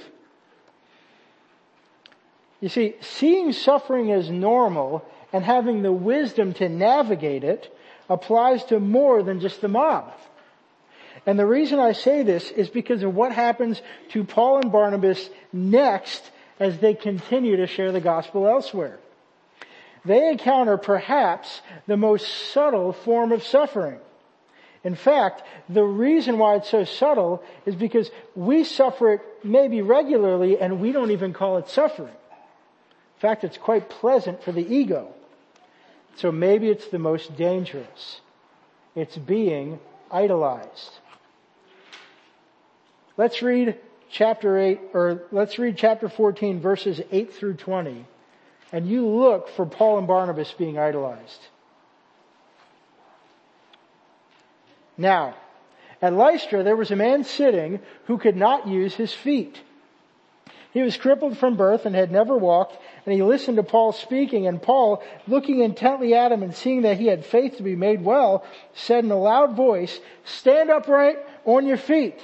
You 2.61 2.69
see, 2.69 2.95
seeing 3.01 3.53
suffering 3.53 4.13
as 4.13 4.31
normal 4.31 5.05
and 5.33 5.45
having 5.45 5.83
the 5.83 5.93
wisdom 5.93 6.55
to 6.55 6.69
navigate 6.69 7.45
it 7.45 7.77
applies 8.09 8.65
to 8.67 8.79
more 8.79 9.23
than 9.23 9.41
just 9.41 9.61
the 9.61 9.69
mob. 9.69 10.13
And 11.27 11.39
the 11.39 11.47
reason 11.47 11.79
I 11.79 11.93
say 11.93 12.23
this 12.23 12.51
is 12.51 12.69
because 12.69 13.03
of 13.03 13.15
what 13.15 13.33
happens 13.33 13.81
to 14.11 14.25
Paul 14.25 14.61
and 14.61 14.71
Barnabas 14.71 15.29
next 15.53 16.31
as 16.61 16.79
they 16.79 16.95
continue 16.95 17.57
to 17.57 17.67
share 17.67 17.93
the 17.93 18.01
gospel 18.01 18.47
elsewhere. 18.47 18.99
They 20.05 20.29
encounter 20.29 20.77
perhaps 20.77 21.63
the 21.87 21.97
most 21.97 22.53
subtle 22.53 22.93
form 22.93 23.33
of 23.33 23.43
suffering. 23.43 23.99
In 24.83 24.97
fact, 24.97 25.43
the 25.69 25.83
reason 25.83 26.39
why 26.39 26.57
it's 26.57 26.69
so 26.69 26.85
subtle 26.85 27.43
is 27.65 27.75
because 27.75 28.11
we 28.35 28.65
suffer 28.65 29.15
it 29.15 29.21
maybe 29.43 29.81
regularly 29.81 30.59
and 30.61 30.79
we 30.81 30.93
don't 30.93 31.11
even 31.11 31.33
call 31.33 31.57
it 31.57 31.69
suffering 31.69 32.09
In 32.09 33.21
fact, 33.21 33.45
it's 33.45 33.57
quite 33.57 33.89
pleasant 33.89 34.43
for 34.43 34.53
the 34.53 34.67
ego. 34.67 35.09
So 36.17 36.31
maybe 36.31 36.69
it's 36.69 36.89
the 36.89 36.99
most 36.99 37.35
dangerous. 37.37 38.21
It's 38.95 39.17
being 39.17 39.81
idolized. 40.11 40.91
Let's 43.17 43.41
read 43.43 43.79
chapter 44.11 44.59
8, 44.59 44.81
or 44.93 45.23
let's 45.33 45.59
read 45.59 45.77
chapter 45.79 46.09
14 46.09 46.61
verses 46.61 47.01
8 47.11 47.33
through 47.33 47.55
20. 47.55 48.05
And 48.73 48.89
you 48.89 49.07
look 49.07 49.49
for 49.51 49.67
Paul 49.67 49.99
and 49.99 50.07
Barnabas 50.07 50.53
being 50.53 50.79
idolized. 50.79 51.41
Now, 54.97 55.35
at 56.01 56.13
Lystra 56.13 56.63
there 56.63 56.77
was 56.77 56.91
a 56.91 56.97
man 56.97 57.25
sitting 57.25 57.81
who 58.07 58.19
could 58.19 58.37
not 58.37 58.69
use 58.69 58.95
his 58.95 59.13
feet. 59.13 59.61
He 60.73 60.83
was 60.83 60.97
crippled 60.97 61.39
from 61.39 61.57
birth 61.57 61.87
and 61.87 61.95
had 61.95 62.11
never 62.11 62.37
walked, 62.37 62.77
and 63.07 63.15
he 63.15 63.23
listened 63.23 63.59
to 63.59 63.63
Paul 63.63 63.93
speaking, 63.93 64.49
and 64.49 64.61
Paul, 64.61 65.05
looking 65.29 65.61
intently 65.61 66.15
at 66.15 66.33
him 66.33 66.43
and 66.43 66.53
seeing 66.53 66.83
that 66.83 66.99
he 66.99 67.07
had 67.07 67.25
faith 67.25 67.59
to 67.59 67.63
be 67.63 67.77
made 67.77 68.05
well, 68.05 68.45
said 68.73 69.05
in 69.05 69.11
a 69.13 69.17
loud 69.17 69.55
voice, 69.55 70.01
stand 70.25 70.71
upright 70.71 71.19
on 71.45 71.65
your 71.65 71.77
feet. 71.77 72.19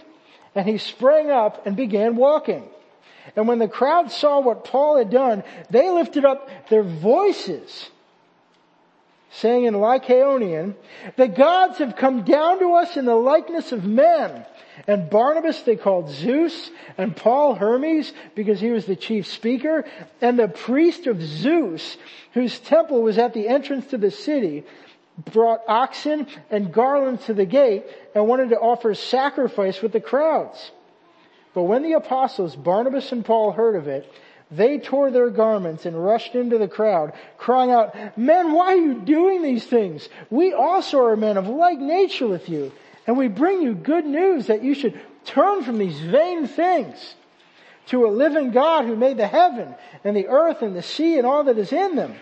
And 0.56 0.66
he 0.66 0.78
sprang 0.78 1.30
up 1.30 1.64
and 1.64 1.76
began 1.76 2.16
walking. 2.16 2.68
And 3.36 3.46
when 3.46 3.58
the 3.58 3.68
crowd 3.68 4.10
saw 4.10 4.40
what 4.40 4.64
Paul 4.64 4.98
had 4.98 5.10
done, 5.10 5.44
they 5.70 5.90
lifted 5.90 6.24
up 6.24 6.48
their 6.68 6.82
voices 6.82 7.90
saying 9.32 9.64
in 9.64 9.74
Lycaonian, 9.74 10.74
the 11.16 11.28
gods 11.28 11.78
have 11.78 11.96
come 11.96 12.22
down 12.22 12.58
to 12.58 12.74
us 12.74 12.96
in 12.96 13.04
the 13.04 13.14
likeness 13.14 13.72
of 13.72 13.84
men. 13.84 14.44
And 14.86 15.10
Barnabas 15.10 15.62
they 15.62 15.76
called 15.76 16.10
Zeus, 16.10 16.70
and 16.96 17.16
Paul 17.16 17.54
Hermes, 17.54 18.12
because 18.34 18.60
he 18.60 18.70
was 18.70 18.86
the 18.86 18.96
chief 18.96 19.26
speaker, 19.26 19.84
and 20.20 20.38
the 20.38 20.48
priest 20.48 21.06
of 21.06 21.22
Zeus, 21.22 21.96
whose 22.32 22.58
temple 22.58 23.02
was 23.02 23.18
at 23.18 23.34
the 23.34 23.46
entrance 23.46 23.86
to 23.88 23.98
the 23.98 24.10
city, 24.10 24.64
brought 25.32 25.60
oxen 25.68 26.26
and 26.50 26.72
garlands 26.72 27.26
to 27.26 27.34
the 27.34 27.44
gate, 27.44 27.84
and 28.14 28.26
wanted 28.26 28.50
to 28.50 28.58
offer 28.58 28.94
sacrifice 28.94 29.82
with 29.82 29.92
the 29.92 30.00
crowds. 30.00 30.72
But 31.54 31.64
when 31.64 31.82
the 31.82 31.94
apostles, 31.94 32.54
Barnabas 32.54 33.12
and 33.12 33.24
Paul 33.24 33.52
heard 33.52 33.76
of 33.76 33.88
it, 33.88 34.10
they 34.50 34.78
tore 34.78 35.10
their 35.10 35.30
garments 35.30 35.86
and 35.86 36.04
rushed 36.04 36.34
into 36.34 36.58
the 36.58 36.68
crowd, 36.68 37.12
crying 37.38 37.70
out, 37.70 38.18
Men, 38.18 38.52
why 38.52 38.74
are 38.74 38.76
you 38.76 39.00
doing 39.00 39.42
these 39.42 39.64
things? 39.64 40.08
We 40.28 40.52
also 40.52 41.04
are 41.04 41.16
men 41.16 41.36
of 41.36 41.48
like 41.48 41.78
nature 41.78 42.26
with 42.26 42.48
you, 42.48 42.72
and 43.06 43.16
we 43.16 43.28
bring 43.28 43.62
you 43.62 43.74
good 43.74 44.06
news 44.06 44.46
that 44.48 44.64
you 44.64 44.74
should 44.74 45.00
turn 45.24 45.62
from 45.62 45.78
these 45.78 46.00
vain 46.00 46.46
things 46.46 47.14
to 47.86 48.06
a 48.06 48.08
living 48.08 48.50
God 48.50 48.86
who 48.86 48.96
made 48.96 49.16
the 49.16 49.26
heaven 49.26 49.74
and 50.04 50.16
the 50.16 50.28
earth 50.28 50.62
and 50.62 50.74
the 50.74 50.82
sea 50.82 51.18
and 51.18 51.26
all 51.26 51.44
that 51.44 51.58
is 51.58 51.72
in 51.72 51.96
them 51.96 52.14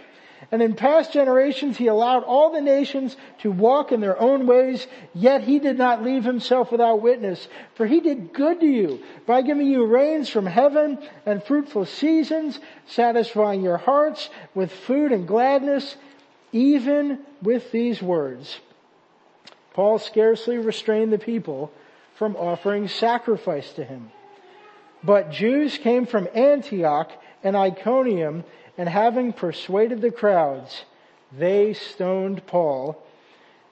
and 0.50 0.62
in 0.62 0.74
past 0.74 1.12
generations 1.12 1.76
he 1.76 1.88
allowed 1.88 2.24
all 2.24 2.52
the 2.52 2.60
nations 2.60 3.16
to 3.40 3.50
walk 3.50 3.92
in 3.92 4.00
their 4.00 4.20
own 4.20 4.46
ways, 4.46 4.86
yet 5.14 5.42
he 5.42 5.58
did 5.58 5.76
not 5.76 6.02
leave 6.02 6.24
himself 6.24 6.70
without 6.72 7.02
witness. 7.02 7.48
For 7.74 7.86
he 7.86 8.00
did 8.00 8.32
good 8.32 8.60
to 8.60 8.66
you 8.66 9.02
by 9.26 9.42
giving 9.42 9.66
you 9.66 9.86
rains 9.86 10.28
from 10.28 10.46
heaven 10.46 10.98
and 11.26 11.42
fruitful 11.42 11.86
seasons, 11.86 12.58
satisfying 12.86 13.62
your 13.62 13.78
hearts 13.78 14.30
with 14.54 14.72
food 14.72 15.12
and 15.12 15.26
gladness, 15.26 15.96
even 16.52 17.18
with 17.42 17.70
these 17.72 18.00
words. 18.00 18.58
Paul 19.74 19.98
scarcely 19.98 20.58
restrained 20.58 21.12
the 21.12 21.18
people 21.18 21.70
from 22.16 22.36
offering 22.36 22.88
sacrifice 22.88 23.70
to 23.74 23.84
him. 23.84 24.10
But 25.04 25.30
Jews 25.30 25.78
came 25.78 26.06
from 26.06 26.28
Antioch 26.34 27.12
and 27.44 27.56
Iconium 27.56 28.44
and 28.78 28.88
having 28.88 29.32
persuaded 29.32 30.00
the 30.00 30.12
crowds, 30.12 30.84
they 31.36 31.74
stoned 31.74 32.46
Paul 32.46 33.04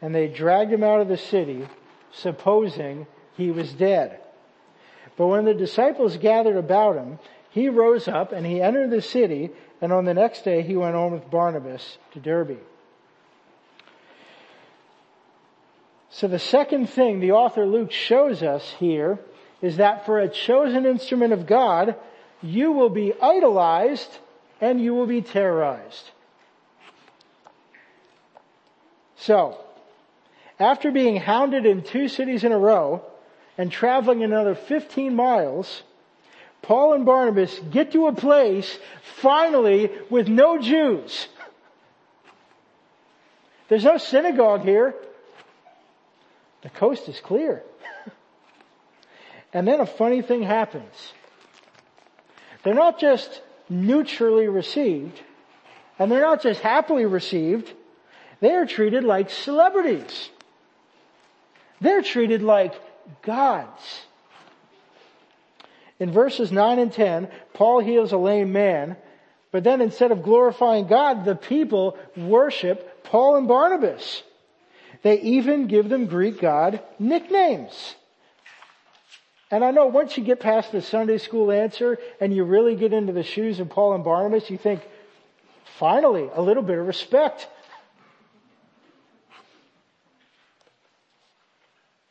and 0.03 0.15
they 0.15 0.27
dragged 0.27 0.73
him 0.73 0.83
out 0.83 1.01
of 1.01 1.09
the 1.09 1.17
city, 1.17 1.67
supposing 2.13 3.07
he 3.37 3.51
was 3.51 3.73
dead. 3.73 4.21
But 5.17 5.29
when 5.29 5.45
the 5.47 5.55
disciples 5.55 6.17
gathered 6.19 6.57
about 6.57 6.97
him, 6.97 7.19
he 7.51 7.69
rose 7.69 8.09
up 8.09 8.33
and 8.33 8.45
he 8.45 8.61
entered 8.61 8.91
the 8.91 9.01
city, 9.01 9.51
and 9.81 9.93
on 9.93 10.05
the 10.05 10.13
next 10.13 10.45
day 10.45 10.61
he 10.61 10.77
went 10.77 10.97
on 10.97 11.13
with 11.13 11.31
Barnabas 11.31 11.97
to 12.13 12.21
Derbe. 12.21 12.59
So 16.11 16.29
the 16.29 16.39
second 16.39 16.89
thing 16.89 17.21
the 17.21 17.33
author 17.33 17.65
Luke 17.65 17.93
shows 17.93 18.43
us 18.43 18.75
here 18.79 19.19
is 19.63 19.79
that 19.79 20.05
for 20.05 20.19
a 20.19 20.29
chosen 20.29 20.85
instrument 20.85 21.33
of 21.33 21.47
God, 21.47 21.97
you 22.43 22.73
will 22.73 22.91
be 22.91 23.15
idolized 23.21 24.19
and 24.61 24.81
you 24.81 24.95
will 24.95 25.07
be 25.07 25.23
terrorized. 25.23 26.11
So, 29.17 29.59
after 30.59 30.91
being 30.91 31.17
hounded 31.17 31.67
in 31.67 31.83
two 31.83 32.09
cities 32.09 32.45
in 32.45 32.53
a 32.53 32.59
row 32.59 33.03
and 33.59 33.71
traveling 33.71 34.23
another 34.23 34.55
15 34.55 35.15
miles, 35.15 35.83
Paul 36.63 36.95
and 36.95 37.05
Barnabas 37.05 37.59
get 37.71 37.93
to 37.93 38.07
a 38.07 38.13
place 38.13 38.79
finally 39.21 39.91
with 40.11 40.29
no 40.29 40.61
Jews. 40.61 41.29
There's 43.69 43.85
no 43.85 43.99
synagogue 43.99 44.63
here. 44.63 44.95
The 46.63 46.71
coast 46.71 47.09
is 47.09 47.21
clear. 47.21 47.63
and 49.53 49.67
then 49.67 49.81
a 49.81 49.87
funny 49.87 50.23
thing 50.23 50.43
happens. 50.43 51.13
They're 52.63 52.75
not 52.75 52.99
just 52.99 53.43
neutrally 53.69 54.49
received, 54.49 55.21
and 55.99 56.11
they're 56.11 56.21
not 56.21 56.43
just 56.43 56.61
happily 56.61 57.07
received, 57.07 57.73
they 58.41 58.53
are 58.53 58.67
treated 58.67 59.05
like 59.05 59.31
celebrities. 59.31 60.31
They're 61.81 62.03
treated 62.03 62.43
like 62.43 62.75
gods. 63.23 64.07
In 65.99 66.13
verses 66.13 66.53
9 66.53 66.79
and 66.79 66.93
10, 66.93 67.29
Paul 67.55 67.81
heals 67.81 68.13
a 68.13 68.19
lame 68.19 68.53
man, 68.53 68.97
but 69.51 69.65
then 69.65 69.81
instead 69.81 70.13
of 70.13 70.23
glorifying 70.23 70.87
God, 70.87 71.25
the 71.25 71.35
people 71.35 71.97
worship 72.17 73.05
Paul 73.05 73.37
and 73.37 73.49
Barnabas. 73.49 74.23
They 75.03 75.21
even 75.21 75.67
give 75.67 75.89
them 75.89 76.07
Greek 76.07 76.41
God 76.41 76.83
nicknames. 76.99 77.95
And 79.51 79.65
I 79.65 79.71
know 79.71 79.87
once 79.87 80.17
you 80.17 80.25
get 80.25 80.41
past 80.41 80.73
the 80.73 80.83
Sunday 80.83 81.19
school 81.19 81.53
answer 81.53 81.99
and 82.21 82.35
you 82.35 82.45
really 82.45 82.75
get 82.75 82.93
into 82.93 83.13
the 83.13 83.23
shoes 83.23 83.61
of 83.61 83.69
Paul 83.69 83.95
and 83.95 84.03
Barnabas, 84.03 84.51
you 84.51 84.59
think, 84.59 84.81
finally, 85.79 86.29
a 86.35 86.43
little 86.43 86.65
bit 86.65 86.79
of 86.79 86.87
respect. 86.87 87.47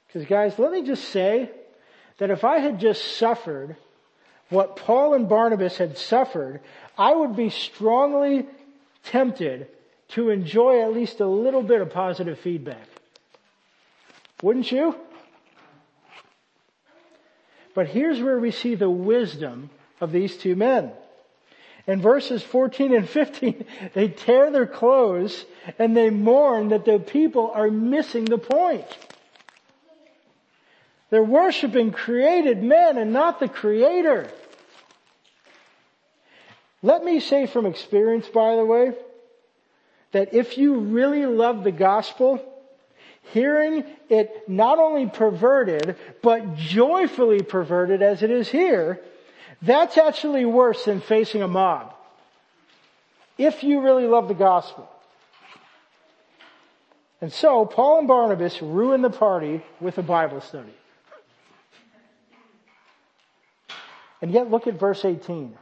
Because 0.07 0.29
guys, 0.29 0.57
let 0.57 0.71
me 0.71 0.83
just 0.83 1.09
say 1.09 1.51
that 2.19 2.31
if 2.31 2.45
I 2.45 2.59
had 2.59 2.79
just 2.79 3.17
suffered 3.17 3.75
what 4.49 4.77
Paul 4.77 5.13
and 5.13 5.27
Barnabas 5.27 5.77
had 5.77 5.97
suffered, 5.97 6.61
I 6.97 7.13
would 7.13 7.35
be 7.35 7.49
strongly 7.49 8.45
tempted 9.03 9.67
to 10.09 10.29
enjoy 10.29 10.83
at 10.83 10.93
least 10.93 11.19
a 11.19 11.27
little 11.27 11.63
bit 11.63 11.81
of 11.81 11.89
positive 11.89 12.39
feedback. 12.39 12.87
Wouldn't 14.41 14.71
you? 14.71 14.95
But 17.75 17.87
here's 17.87 18.21
where 18.21 18.39
we 18.39 18.49
see 18.49 18.73
the 18.73 18.89
wisdom 18.89 19.69
of 20.01 20.11
these 20.11 20.35
two 20.35 20.55
men. 20.55 20.91
In 21.85 22.01
verses 22.01 22.41
14 22.41 22.95
and 22.95 23.07
15, 23.07 23.65
they 23.93 24.07
tear 24.07 24.49
their 24.49 24.65
clothes 24.65 25.45
and 25.77 25.95
they 25.95 26.09
mourn 26.09 26.69
that 26.69 26.85
the 26.85 26.97
people 26.97 27.51
are 27.53 27.69
missing 27.69 28.25
the 28.25 28.39
point. 28.39 28.87
They're 31.11 31.21
worshiping 31.23 31.91
created 31.91 32.63
men 32.63 32.97
and 32.97 33.13
not 33.13 33.39
the 33.39 33.47
creator. 33.47 34.31
Let 36.81 37.03
me 37.03 37.19
say 37.19 37.45
from 37.45 37.65
experience, 37.65 38.27
by 38.27 38.55
the 38.55 38.65
way, 38.65 38.93
that 40.11 40.33
if 40.33 40.57
you 40.57 40.79
really 40.79 41.25
love 41.25 41.63
the 41.63 41.71
gospel, 41.71 42.41
hearing 43.31 43.83
it 44.09 44.47
not 44.47 44.79
only 44.79 45.07
perverted, 45.07 45.95
but 46.21 46.55
joyfully 46.55 47.41
perverted 47.41 48.01
as 48.01 48.23
it 48.23 48.31
is 48.31 48.47
here, 48.47 48.99
that's 49.61 49.97
actually 49.97 50.45
worse 50.45 50.85
than 50.85 51.01
facing 51.01 51.41
a 51.41 51.47
mob. 51.47 51.93
If 53.37 53.63
you 53.63 53.81
really 53.81 54.05
love 54.05 54.27
the 54.27 54.33
gospel. 54.33 54.89
And 57.21 57.31
so, 57.31 57.65
Paul 57.65 57.99
and 57.99 58.07
Barnabas 58.07 58.61
ruin 58.61 59.01
the 59.01 59.09
party 59.09 59.63
with 59.79 59.97
a 59.97 60.03
Bible 60.03 60.41
study. 60.41 60.73
And 64.21 64.31
yet 64.31 64.49
look 64.49 64.67
at 64.67 64.79
verse 64.79 65.03
18. 65.03 65.57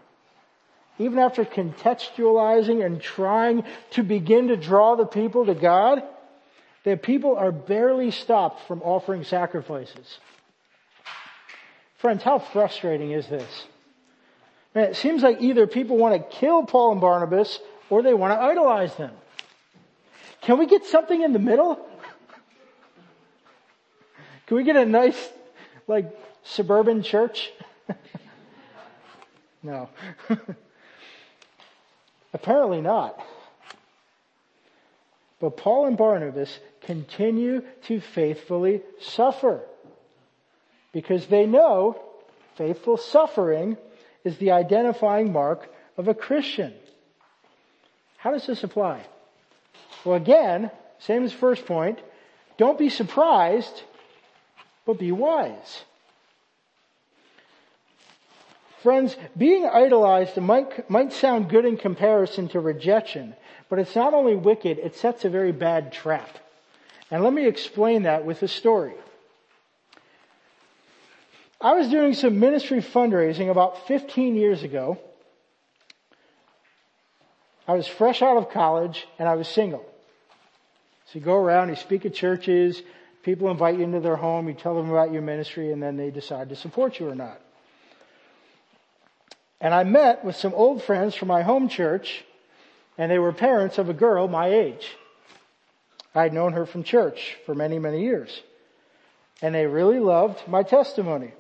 Even 1.00 1.20
after 1.20 1.44
contextualizing 1.44 2.86
and 2.86 3.02
trying 3.02 3.64
to 3.92 4.04
begin 4.04 4.50
to 4.50 4.58
draw 4.58 4.96
the 4.96 5.06
people 5.06 5.46
to 5.46 5.56
God, 5.56 6.04
the 6.84 6.98
people 6.98 7.36
are 7.36 7.52
barely 7.52 8.12
stopped 8.12 8.68
from 8.68 8.82
offering 8.82 9.24
sacrifices. 9.24 10.20
Friends, 11.98 12.24
how 12.24 12.40
frustrating 12.40 13.12
is 13.12 13.28
this? 13.28 13.66
Man, 14.76 14.90
it 14.90 14.96
seems 14.96 15.22
like 15.24 15.42
either 15.42 15.68
people 15.68 15.98
want 15.98 16.16
to 16.16 16.38
kill 16.38 16.64
Paul 16.66 16.94
and 16.94 17.02
Barnabas 17.02 17.60
or 17.90 18.02
they 18.02 18.14
want 18.14 18.38
to 18.38 18.42
idolize 18.44 18.94
them. 18.96 19.12
Can 20.42 20.58
we 20.58 20.66
get 20.66 20.86
something 20.86 21.22
in 21.22 21.32
the 21.32 21.40
middle? 21.40 21.76
Can 24.48 24.58
we 24.58 24.64
get 24.64 24.76
a 24.76 24.86
nice, 24.86 25.30
like, 25.88 26.12
suburban 26.44 27.04
church? 27.04 27.52
no. 29.64 29.90
Apparently 32.34 32.82
not. 32.82 33.18
But 35.44 35.58
Paul 35.58 35.88
and 35.88 35.98
Barnabas 35.98 36.58
continue 36.84 37.64
to 37.88 38.00
faithfully 38.00 38.82
suffer 39.02 39.60
because 40.94 41.26
they 41.26 41.46
know 41.46 42.02
faithful 42.56 42.96
suffering 42.96 43.76
is 44.24 44.38
the 44.38 44.52
identifying 44.52 45.34
mark 45.34 45.70
of 45.98 46.08
a 46.08 46.14
Christian. 46.14 46.74
How 48.16 48.32
does 48.32 48.48
this 48.48 48.64
apply? 48.64 49.06
Well, 50.06 50.16
again, 50.16 50.72
same 51.00 51.26
as 51.26 51.34
first 51.34 51.66
point, 51.66 52.00
don't 52.58 52.80
be 52.80 52.88
surprised, 52.88 53.84
but 54.86 54.98
be 54.98 55.12
wise. 55.12 55.84
Friends, 58.84 59.16
being 59.38 59.66
idolized 59.66 60.36
might, 60.36 60.90
might 60.90 61.14
sound 61.14 61.50
good 61.50 61.64
in 61.64 61.78
comparison 61.78 62.50
to 62.50 62.60
rejection, 62.60 63.34
but 63.70 63.80
it's 63.80 63.96
not 63.96 64.14
only 64.14 64.36
wicked, 64.36 64.78
it 64.78 64.96
sets 64.96 65.24
a 65.24 65.30
very 65.30 65.54
bad 65.54 65.94
trap. 65.94 66.28
And 67.10 67.24
let 67.24 67.32
me 67.32 67.48
explain 67.48 68.04
that 68.04 68.26
with 68.26 68.44
a 68.44 68.48
story. 68.50 68.96
I 71.62 71.76
was 71.76 71.88
doing 71.88 72.14
some 72.14 72.42
ministry 72.42 72.82
fundraising 72.82 73.50
about 73.50 73.88
15 73.88 74.36
years 74.36 74.64
ago. 74.64 75.00
I 77.66 77.76
was 77.76 77.88
fresh 77.88 78.22
out 78.22 78.36
of 78.36 78.50
college 78.50 79.08
and 79.18 79.30
I 79.30 79.36
was 79.36 79.48
single. 79.48 79.86
So 81.06 81.20
you 81.20 81.22
go 81.22 81.36
around, 81.36 81.70
you 81.70 81.78
speak 81.78 82.06
at 82.06 82.14
churches, 82.14 82.82
people 83.24 83.50
invite 83.50 83.78
you 83.78 83.86
into 83.86 84.02
their 84.02 84.18
home, 84.18 84.50
you 84.50 84.54
tell 84.54 84.76
them 84.76 84.90
about 84.90 85.14
your 85.14 85.22
ministry, 85.22 85.72
and 85.72 85.82
then 85.82 85.96
they 85.96 86.12
decide 86.12 86.50
to 86.50 86.58
support 86.58 87.00
you 87.00 87.08
or 87.08 87.16
not. 87.16 87.40
And 89.62 89.74
I 89.74 89.84
met 89.84 90.26
with 90.26 90.36
some 90.36 90.54
old 90.54 90.84
friends 90.84 91.16
from 91.16 91.30
my 91.30 91.42
home 91.42 91.70
church, 91.70 92.24
and 92.98 93.12
they 93.12 93.20
were 93.20 93.32
parents 93.32 93.78
of 93.78 93.90
a 93.90 93.94
girl 93.94 94.28
my 94.28 94.48
age. 94.48 94.88
I'd 96.16 96.34
known 96.34 96.54
her 96.54 96.66
from 96.66 96.84
church 96.84 97.38
for 97.46 97.56
many, 97.56 97.80
many 97.80 98.04
years. 98.04 98.42
And 99.42 99.56
they 99.56 99.66
really 99.66 100.00
loved 100.00 100.48
my 100.48 100.64
testimony. 100.64 101.32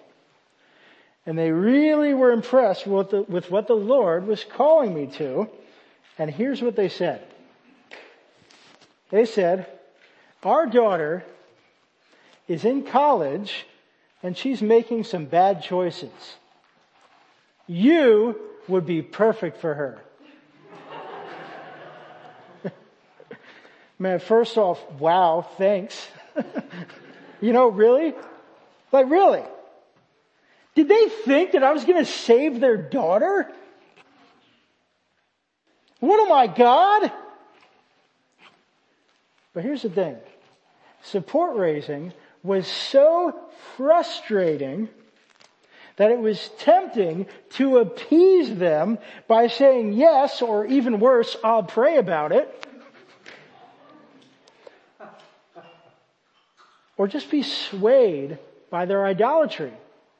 And 1.26 1.38
they 1.38 1.52
really 1.52 2.13
were 2.13 2.32
impressed 2.32 2.86
with, 2.86 3.12
the, 3.12 3.21
with 3.23 3.49
what 3.49 3.67
the 3.67 3.76
Lord 3.76 4.28
was 4.28 4.43
calling 4.43 4.93
me 4.93 5.08
to. 5.17 5.49
And 6.17 6.30
here's 6.30 6.62
what 6.62 6.76
they 6.76 6.89
said. 6.89 7.26
They 9.10 9.26
said, 9.26 9.67
our 10.43 10.65
daughter 10.65 11.23
is 12.47 12.65
in 12.65 12.84
college 12.84 13.65
and 14.21 14.38
she's 14.38 14.62
making 14.62 15.06
some 15.06 15.26
bad 15.26 15.63
choices. 15.63 16.12
You 17.67 18.39
would 18.67 18.86
be 18.86 19.02
perfect 19.02 19.58
for 19.58 19.73
her. 19.73 19.99
Man, 23.99 24.19
first 24.19 24.58
off, 24.58 24.80
wow, 24.99 25.47
thanks. 25.58 26.08
you 27.41 27.54
know, 27.54 27.69
really? 27.69 28.13
Like, 28.91 29.10
really? 29.10 29.43
Did 30.76 30.89
they 30.89 31.08
think 31.08 31.52
that 31.52 31.63
I 31.63 31.71
was 31.71 31.86
going 31.86 32.04
to 32.04 32.12
save 32.12 32.60
their 32.60 32.76
daughter? 32.76 33.49
What 35.99 36.19
am 36.19 36.32
I, 36.32 36.47
God? 36.47 37.12
But 39.54 39.63
here's 39.63 39.84
the 39.84 39.89
thing. 39.89 40.17
Support 41.04 41.56
raising 41.56 42.12
was 42.41 42.67
so 42.67 43.39
frustrating 43.78 44.89
that 45.97 46.12
it 46.12 46.19
was 46.19 46.49
tempting 46.60 47.27
to 47.51 47.77
appease 47.77 48.56
them 48.56 48.97
by 49.27 49.47
saying 49.47 49.93
yes, 49.93 50.41
or 50.41 50.65
even 50.65 50.99
worse, 50.99 51.36
I'll 51.43 51.63
pray 51.63 51.97
about 51.97 52.32
it. 52.32 52.67
Or 56.97 57.08
just 57.08 57.29
be 57.29 57.43
swayed 57.43 58.38
by 58.69 58.86
their 58.86 59.06
idolatry. 59.06 59.73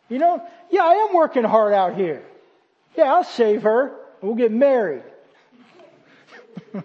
You 0.10 0.20
know, 0.20 0.44
yeah, 0.70 0.84
I 0.84 0.94
am 1.08 1.16
working 1.16 1.44
hard 1.44 1.74
out 1.74 1.96
here. 1.96 2.24
Yeah, 2.98 3.14
I'll 3.14 3.24
save 3.24 3.64
her. 3.64 3.96
We'll 4.22 4.36
get 4.36 4.52
married. 4.52 5.04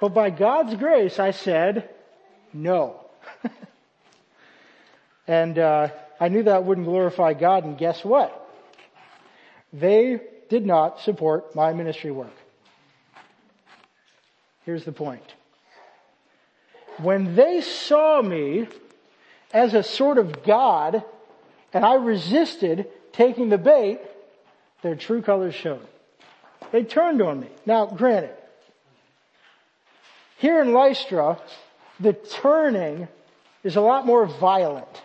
but 0.00 0.08
by 0.08 0.30
God's 0.30 0.74
grace, 0.76 1.18
I 1.18 1.32
said 1.32 1.88
no. 2.52 3.00
and 5.26 5.58
uh, 5.58 5.88
I 6.20 6.28
knew 6.28 6.44
that 6.44 6.64
wouldn't 6.64 6.86
glorify 6.86 7.34
God, 7.34 7.64
and 7.64 7.76
guess 7.76 8.04
what? 8.04 8.40
They 9.72 10.20
did 10.48 10.64
not 10.64 11.00
support 11.00 11.54
my 11.54 11.72
ministry 11.72 12.10
work. 12.10 12.34
Here's 14.64 14.84
the 14.84 14.92
point. 14.92 15.34
When 16.98 17.34
they 17.34 17.60
saw 17.60 18.22
me 18.22 18.68
as 19.52 19.74
a 19.74 19.82
sort 19.82 20.18
of 20.18 20.44
God, 20.44 21.02
and 21.72 21.84
I 21.84 21.94
resisted 21.94 22.86
taking 23.12 23.48
the 23.48 23.58
bait, 23.58 24.00
their 24.82 24.94
true 24.94 25.22
colors 25.22 25.54
showed. 25.54 25.86
They 26.72 26.84
turned 26.84 27.20
on 27.20 27.40
me. 27.40 27.48
Now, 27.66 27.86
granted, 27.86 28.34
here 30.38 30.60
in 30.62 30.72
Lystra, 30.72 31.40
the 32.00 32.12
turning 32.12 33.08
is 33.62 33.76
a 33.76 33.80
lot 33.80 34.06
more 34.06 34.26
violent. 34.26 35.02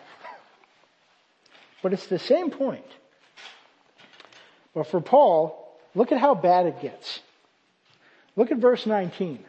But 1.81 1.93
it's 1.93 2.07
the 2.07 2.19
same 2.19 2.51
point. 2.51 2.85
But 4.73 4.87
for 4.87 5.01
Paul, 5.01 5.77
look 5.95 6.11
at 6.11 6.19
how 6.19 6.35
bad 6.35 6.65
it 6.65 6.81
gets. 6.81 7.19
Look 8.35 8.51
at 8.51 8.57
verse 8.57 8.85
19. 8.85 9.43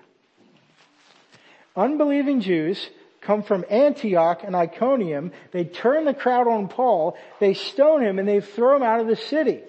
Unbelieving 1.76 2.40
Jews 2.40 2.90
come 3.20 3.42
from 3.42 3.64
Antioch 3.70 4.42
and 4.44 4.56
Iconium. 4.56 5.32
They 5.52 5.64
turn 5.64 6.04
the 6.04 6.14
crowd 6.14 6.48
on 6.48 6.68
Paul. 6.68 7.16
They 7.38 7.54
stone 7.54 8.02
him 8.02 8.18
and 8.18 8.26
they 8.26 8.40
throw 8.40 8.76
him 8.76 8.82
out 8.82 9.00
of 9.00 9.06
the 9.06 9.16
city. 9.16 9.60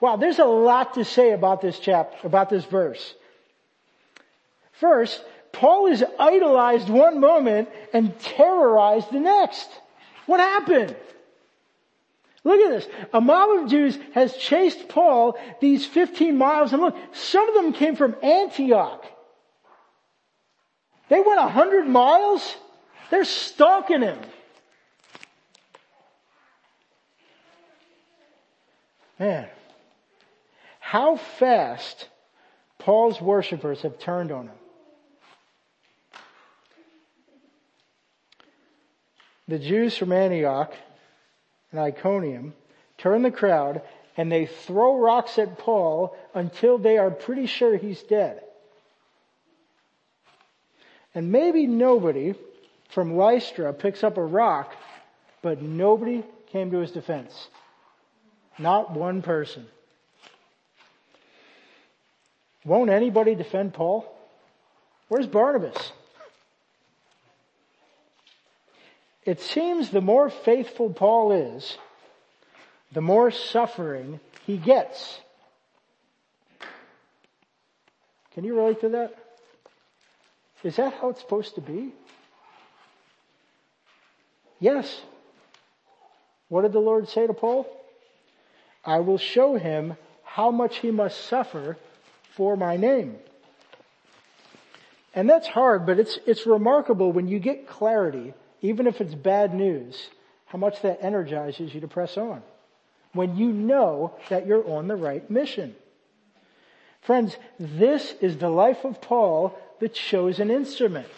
Wow, 0.00 0.16
there's 0.16 0.38
a 0.38 0.44
lot 0.44 0.94
to 0.94 1.04
say 1.04 1.32
about 1.32 1.62
this 1.62 1.78
chapter, 1.78 2.26
about 2.26 2.50
this 2.50 2.64
verse. 2.64 3.14
First, 4.72 5.22
Paul 5.52 5.86
is 5.86 6.04
idolized 6.18 6.88
one 6.88 7.20
moment 7.20 7.68
and 7.94 8.18
terrorized 8.18 9.10
the 9.10 9.20
next. 9.20 9.68
What 10.26 10.40
happened? 10.40 10.96
Look 12.46 12.60
at 12.60 12.70
this. 12.70 12.88
A 13.12 13.20
mob 13.20 13.58
of 13.58 13.68
Jews 13.68 13.98
has 14.14 14.36
chased 14.36 14.88
Paul 14.88 15.36
these 15.60 15.84
15 15.84 16.38
miles 16.38 16.72
and 16.72 16.80
look, 16.80 16.96
some 17.12 17.48
of 17.48 17.56
them 17.56 17.72
came 17.72 17.96
from 17.96 18.14
Antioch. 18.22 19.04
They 21.08 21.20
went 21.20 21.40
100 21.40 21.88
miles. 21.88 22.54
They're 23.10 23.24
stalking 23.24 24.02
him. 24.02 24.20
Man, 29.18 29.48
how 30.78 31.16
fast 31.16 32.08
Paul's 32.78 33.20
worshippers 33.20 33.82
have 33.82 33.98
turned 33.98 34.30
on 34.30 34.46
him. 34.46 34.58
The 39.48 39.58
Jews 39.58 39.96
from 39.96 40.12
Antioch 40.12 40.72
and 41.70 41.80
Iconium 41.80 42.54
turn 42.98 43.22
the 43.22 43.30
crowd 43.30 43.82
and 44.16 44.32
they 44.32 44.46
throw 44.46 44.98
rocks 44.98 45.38
at 45.38 45.58
Paul 45.58 46.16
until 46.34 46.78
they 46.78 46.98
are 46.98 47.10
pretty 47.10 47.46
sure 47.46 47.76
he's 47.76 48.02
dead. 48.02 48.42
And 51.14 51.32
maybe 51.32 51.66
nobody 51.66 52.34
from 52.90 53.16
Lystra 53.16 53.72
picks 53.72 54.04
up 54.04 54.16
a 54.16 54.24
rock, 54.24 54.74
but 55.42 55.62
nobody 55.62 56.24
came 56.50 56.70
to 56.70 56.78
his 56.78 56.92
defense. 56.92 57.48
Not 58.58 58.92
one 58.92 59.22
person. 59.22 59.66
Won't 62.64 62.90
anybody 62.90 63.34
defend 63.34 63.74
Paul? 63.74 64.12
Where's 65.08 65.26
Barnabas? 65.26 65.92
It 69.26 69.40
seems 69.40 69.90
the 69.90 70.00
more 70.00 70.30
faithful 70.30 70.88
Paul 70.90 71.32
is, 71.32 71.76
the 72.92 73.00
more 73.00 73.32
suffering 73.32 74.20
he 74.46 74.56
gets. 74.56 75.20
Can 78.34 78.44
you 78.44 78.54
relate 78.56 78.80
to 78.82 78.88
that? 78.90 79.14
Is 80.62 80.76
that 80.76 80.94
how 80.94 81.10
it's 81.10 81.20
supposed 81.20 81.56
to 81.56 81.60
be? 81.60 81.92
Yes. 84.60 85.00
What 86.48 86.62
did 86.62 86.72
the 86.72 86.78
Lord 86.78 87.08
say 87.08 87.26
to 87.26 87.34
Paul? 87.34 87.66
I 88.84 89.00
will 89.00 89.18
show 89.18 89.56
him 89.56 89.96
how 90.22 90.52
much 90.52 90.78
he 90.78 90.92
must 90.92 91.24
suffer 91.24 91.76
for 92.36 92.56
my 92.56 92.76
name. 92.76 93.16
And 95.14 95.28
that's 95.28 95.48
hard, 95.48 95.84
but 95.84 95.98
it's, 95.98 96.18
it's 96.26 96.46
remarkable 96.46 97.10
when 97.10 97.26
you 97.26 97.40
get 97.40 97.66
clarity, 97.66 98.34
even 98.62 98.86
if 98.86 99.00
it's 99.00 99.14
bad 99.14 99.54
news, 99.54 100.10
how 100.46 100.58
much 100.58 100.80
that 100.82 100.98
energizes 101.02 101.74
you 101.74 101.80
to 101.80 101.88
press 101.88 102.16
on. 102.16 102.42
When 103.12 103.36
you 103.36 103.52
know 103.52 104.14
that 104.28 104.46
you're 104.46 104.68
on 104.68 104.88
the 104.88 104.96
right 104.96 105.28
mission. 105.30 105.74
Friends, 107.02 107.36
this 107.58 108.14
is 108.20 108.36
the 108.38 108.50
life 108.50 108.84
of 108.84 109.00
Paul, 109.00 109.58
the 109.80 109.88
chosen 109.88 110.50
instrument. 110.50 111.08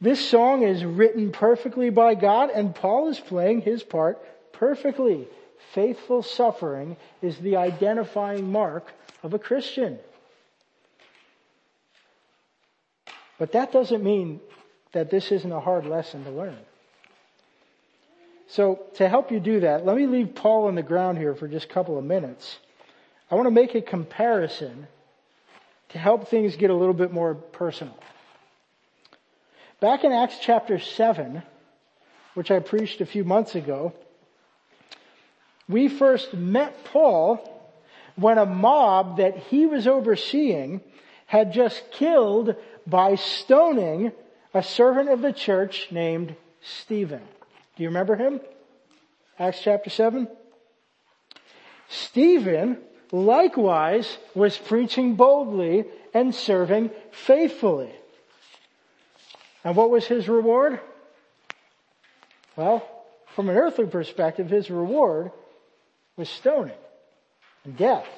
This 0.00 0.28
song 0.28 0.62
is 0.62 0.84
written 0.84 1.32
perfectly 1.32 1.90
by 1.90 2.14
God 2.14 2.50
and 2.50 2.74
Paul 2.74 3.08
is 3.08 3.18
playing 3.18 3.62
his 3.62 3.82
part 3.82 4.18
perfectly. 4.52 5.26
Faithful 5.72 6.22
suffering 6.22 6.96
is 7.22 7.36
the 7.38 7.56
identifying 7.56 8.50
mark 8.50 8.92
of 9.22 9.34
a 9.34 9.38
Christian. 9.38 9.98
But 13.38 13.52
that 13.52 13.72
doesn't 13.72 14.02
mean 14.02 14.40
that 14.92 15.10
this 15.10 15.30
isn't 15.32 15.52
a 15.52 15.60
hard 15.60 15.86
lesson 15.86 16.24
to 16.24 16.30
learn. 16.30 16.56
So 18.48 18.80
to 18.94 19.08
help 19.08 19.30
you 19.32 19.40
do 19.40 19.60
that, 19.60 19.84
let 19.84 19.96
me 19.96 20.06
leave 20.06 20.34
Paul 20.34 20.66
on 20.66 20.74
the 20.74 20.82
ground 20.82 21.18
here 21.18 21.34
for 21.34 21.48
just 21.48 21.66
a 21.66 21.68
couple 21.68 21.98
of 21.98 22.04
minutes. 22.04 22.58
I 23.30 23.34
want 23.34 23.46
to 23.46 23.50
make 23.50 23.74
a 23.74 23.82
comparison 23.82 24.86
to 25.90 25.98
help 25.98 26.28
things 26.28 26.56
get 26.56 26.70
a 26.70 26.74
little 26.74 26.94
bit 26.94 27.12
more 27.12 27.34
personal. 27.34 27.96
Back 29.80 30.04
in 30.04 30.12
Acts 30.12 30.38
chapter 30.40 30.78
7, 30.78 31.42
which 32.34 32.50
I 32.50 32.60
preached 32.60 33.00
a 33.00 33.06
few 33.06 33.24
months 33.24 33.54
ago, 33.54 33.92
we 35.68 35.88
first 35.88 36.32
met 36.32 36.84
Paul 36.84 37.52
when 38.14 38.38
a 38.38 38.46
mob 38.46 39.18
that 39.18 39.36
he 39.36 39.66
was 39.66 39.86
overseeing 39.86 40.80
had 41.26 41.52
just 41.52 41.82
killed 41.90 42.54
by 42.86 43.16
stoning 43.16 44.12
a 44.56 44.62
servant 44.62 45.10
of 45.10 45.20
the 45.20 45.34
church 45.34 45.88
named 45.90 46.34
Stephen. 46.62 47.20
Do 47.76 47.82
you 47.82 47.90
remember 47.90 48.16
him? 48.16 48.40
Acts 49.38 49.60
chapter 49.60 49.90
7? 49.90 50.26
Stephen 51.90 52.78
likewise 53.12 54.16
was 54.34 54.56
preaching 54.56 55.14
boldly 55.14 55.84
and 56.14 56.34
serving 56.34 56.90
faithfully. 57.10 57.92
And 59.62 59.76
what 59.76 59.90
was 59.90 60.06
his 60.06 60.26
reward? 60.26 60.80
Well, 62.56 62.82
from 63.34 63.50
an 63.50 63.58
earthly 63.58 63.84
perspective, 63.84 64.48
his 64.48 64.70
reward 64.70 65.32
was 66.16 66.30
stoning 66.30 66.78
and 67.64 67.76
death. 67.76 68.08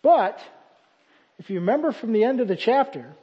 But, 0.00 0.38
if 1.40 1.50
you 1.50 1.58
remember 1.58 1.90
from 1.90 2.12
the 2.12 2.22
end 2.22 2.40
of 2.40 2.46
the 2.46 2.54
chapter, 2.54 3.16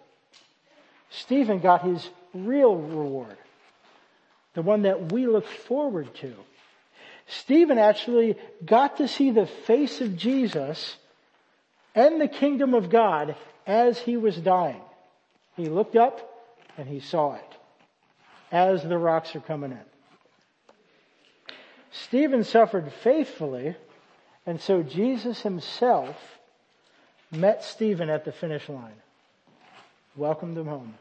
Stephen 1.19 1.59
got 1.59 1.83
his 1.83 2.07
real 2.33 2.75
reward. 2.75 3.37
The 4.53 4.61
one 4.61 4.83
that 4.83 5.11
we 5.11 5.27
look 5.27 5.47
forward 5.47 6.13
to. 6.15 6.33
Stephen 7.27 7.77
actually 7.77 8.35
got 8.63 8.97
to 8.97 9.07
see 9.07 9.31
the 9.31 9.45
face 9.45 10.01
of 10.01 10.17
Jesus 10.17 10.97
and 11.95 12.19
the 12.19 12.27
kingdom 12.27 12.73
of 12.73 12.89
God 12.89 13.35
as 13.65 13.97
he 13.99 14.17
was 14.17 14.35
dying. 14.35 14.81
He 15.55 15.65
looked 15.69 15.95
up 15.95 16.29
and 16.77 16.87
he 16.87 16.99
saw 16.99 17.35
it 17.35 17.57
as 18.51 18.83
the 18.83 18.97
rocks 18.97 19.35
are 19.35 19.41
coming 19.41 19.71
in. 19.71 19.79
Stephen 21.91 22.43
suffered 22.43 22.91
faithfully, 23.03 23.75
and 24.45 24.59
so 24.59 24.81
Jesus 24.81 25.41
himself 25.41 26.15
met 27.31 27.63
Stephen 27.63 28.09
at 28.09 28.25
the 28.25 28.31
finish 28.31 28.67
line, 28.67 29.01
welcomed 30.15 30.57
him 30.57 30.65
home. 30.65 30.95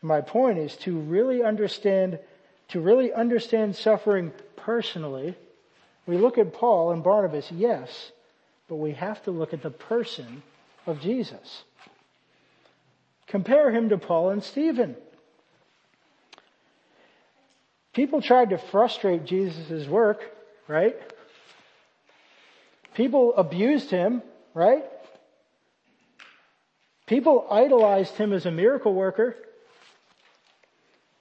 My 0.00 0.20
point 0.20 0.58
is 0.58 0.76
to 0.78 0.98
really 0.98 1.42
understand 1.42 2.18
to 2.68 2.80
really 2.80 3.12
understand 3.12 3.74
suffering 3.74 4.32
personally, 4.56 5.34
we 6.06 6.18
look 6.18 6.38
at 6.38 6.52
Paul 6.52 6.92
and 6.92 7.02
Barnabas, 7.02 7.50
yes, 7.50 8.12
but 8.68 8.76
we 8.76 8.92
have 8.92 9.22
to 9.24 9.30
look 9.30 9.54
at 9.54 9.62
the 9.62 9.70
person 9.70 10.42
of 10.86 11.00
Jesus. 11.00 11.64
Compare 13.26 13.70
him 13.70 13.88
to 13.88 13.98
Paul 13.98 14.30
and 14.30 14.44
Stephen. 14.44 14.96
People 17.94 18.22
tried 18.22 18.50
to 18.50 18.58
frustrate 18.58 19.24
Jesus' 19.24 19.88
work, 19.88 20.22
right? 20.66 20.96
People 22.94 23.34
abused 23.34 23.90
him, 23.90 24.22
right? 24.54 24.84
People 27.06 27.46
idolized 27.50 28.14
him 28.16 28.32
as 28.32 28.44
a 28.44 28.50
miracle 28.50 28.92
worker. 28.92 29.36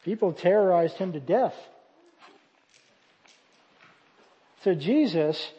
People 0.07 0.31
terrorized 0.31 0.95
him 0.95 1.11
to 1.11 1.19
death. 1.19 1.53
So 4.63 4.73
Jesus 4.73 5.51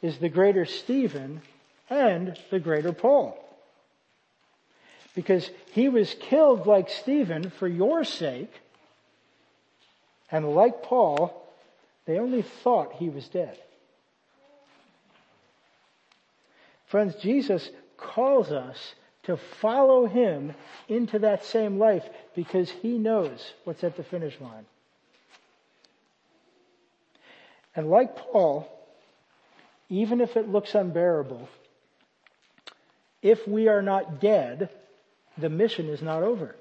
is 0.00 0.18
the 0.18 0.28
greater 0.28 0.64
Stephen 0.64 1.42
and 1.90 2.38
the 2.52 2.60
greater 2.60 2.92
Paul. 2.92 3.36
Because 5.16 5.50
he 5.72 5.88
was 5.88 6.14
killed 6.20 6.68
like 6.68 6.88
Stephen 6.88 7.50
for 7.50 7.66
your 7.66 8.04
sake, 8.04 8.52
and 10.30 10.54
like 10.54 10.84
Paul, 10.84 11.44
they 12.04 12.20
only 12.20 12.42
thought 12.42 12.92
he 12.92 13.08
was 13.08 13.26
dead. 13.26 13.58
Friends, 16.86 17.16
Jesus 17.16 17.68
calls 17.96 18.52
us 18.52 18.94
to 19.26 19.36
follow 19.36 20.06
him 20.06 20.54
into 20.88 21.18
that 21.18 21.44
same 21.44 21.78
life 21.78 22.04
because 22.34 22.70
he 22.70 22.96
knows 22.96 23.52
what's 23.64 23.84
at 23.84 23.96
the 23.96 24.04
finish 24.04 24.40
line. 24.40 24.64
And 27.74 27.90
like 27.90 28.16
Paul, 28.16 28.68
even 29.88 30.20
if 30.20 30.36
it 30.36 30.48
looks 30.48 30.74
unbearable, 30.74 31.48
if 33.20 33.46
we 33.46 33.68
are 33.68 33.82
not 33.82 34.20
dead, 34.20 34.70
the 35.36 35.50
mission 35.50 35.88
is 35.88 36.00
not 36.00 36.22
over. 36.22 36.54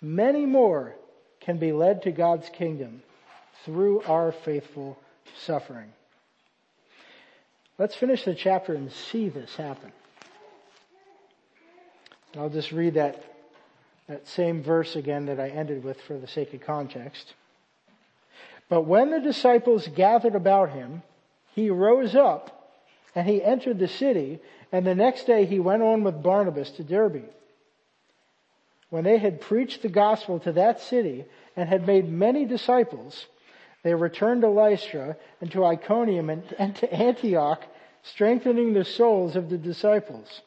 Many 0.00 0.46
more 0.46 0.94
can 1.40 1.58
be 1.58 1.72
led 1.72 2.02
to 2.02 2.12
God's 2.12 2.48
kingdom 2.50 3.02
through 3.64 4.02
our 4.02 4.30
faithful 4.30 4.96
suffering. 5.36 5.92
Let's 7.76 7.96
finish 7.96 8.24
the 8.24 8.34
chapter 8.34 8.74
and 8.74 8.92
see 8.92 9.28
this 9.28 9.54
happen. 9.56 9.92
I'll 12.36 12.50
just 12.50 12.72
read 12.72 12.94
that, 12.94 13.22
that 14.08 14.28
same 14.28 14.62
verse 14.62 14.94
again 14.94 15.26
that 15.26 15.40
I 15.40 15.48
ended 15.48 15.82
with 15.82 16.00
for 16.02 16.18
the 16.18 16.26
sake 16.26 16.52
of 16.52 16.60
context. 16.60 17.34
But 18.68 18.82
when 18.82 19.10
the 19.10 19.20
disciples 19.20 19.88
gathered 19.88 20.34
about 20.34 20.70
him, 20.70 21.02
he 21.54 21.70
rose 21.70 22.14
up 22.14 22.72
and 23.14 23.26
he 23.26 23.42
entered 23.42 23.78
the 23.78 23.88
city 23.88 24.40
and 24.70 24.86
the 24.86 24.94
next 24.94 25.26
day 25.26 25.46
he 25.46 25.58
went 25.60 25.82
on 25.82 26.04
with 26.04 26.22
Barnabas 26.22 26.70
to 26.72 26.84
Derbe. 26.84 27.24
When 28.90 29.04
they 29.04 29.18
had 29.18 29.40
preached 29.40 29.82
the 29.82 29.88
gospel 29.88 30.38
to 30.40 30.52
that 30.52 30.80
city 30.80 31.24
and 31.56 31.68
had 31.68 31.86
made 31.86 32.08
many 32.08 32.44
disciples, 32.44 33.26
they 33.82 33.94
returned 33.94 34.42
to 34.42 34.48
Lystra 34.48 35.16
and 35.40 35.50
to 35.52 35.64
Iconium 35.64 36.28
and, 36.28 36.42
and 36.58 36.76
to 36.76 36.92
Antioch, 36.92 37.62
strengthening 38.02 38.74
the 38.74 38.84
souls 38.84 39.36
of 39.36 39.48
the 39.48 39.58
disciples 39.58 40.42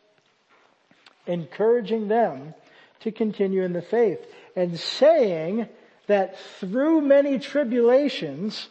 encouraging 1.30 2.10
them 2.10 2.54
to 3.02 3.12
continue 3.12 3.64
in 3.64 3.74
the 3.74 3.82
faith 3.82 4.20
and 4.56 4.78
saying 4.80 5.70
that 6.08 6.38
through 6.60 7.02
many 7.02 7.40
tribulations, 7.40 8.68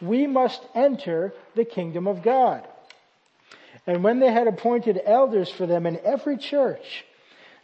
we 0.00 0.26
must 0.26 0.60
enter 0.74 1.32
the 1.54 1.64
kingdom 1.64 2.06
of 2.06 2.22
God. 2.22 2.66
And 3.86 4.04
when 4.04 4.20
they 4.20 4.30
had 4.30 4.46
appointed 4.46 5.00
elders 5.04 5.50
for 5.50 5.66
them 5.66 5.86
in 5.86 5.98
every 6.04 6.36
church, 6.36 7.04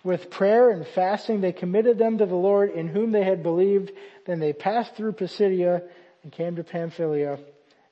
With 0.05 0.31
prayer 0.31 0.70
and 0.70 0.87
fasting, 0.87 1.40
they 1.40 1.53
committed 1.53 1.98
them 1.98 2.18
to 2.18 2.27
the 2.27 2.37
Lord 2.37 2.70
in 2.70 2.88
whom 2.88 3.12
they 3.12 3.24
had 3.24 3.42
believed. 3.42 3.90
Then 4.27 4.38
they 4.38 4.53
passed 4.53 4.94
through 4.94 5.12
Pisidia 5.12 5.83
and 6.22 6.33
came 6.33 6.57
to 6.57 6.64
Pamphylia. 6.64 7.33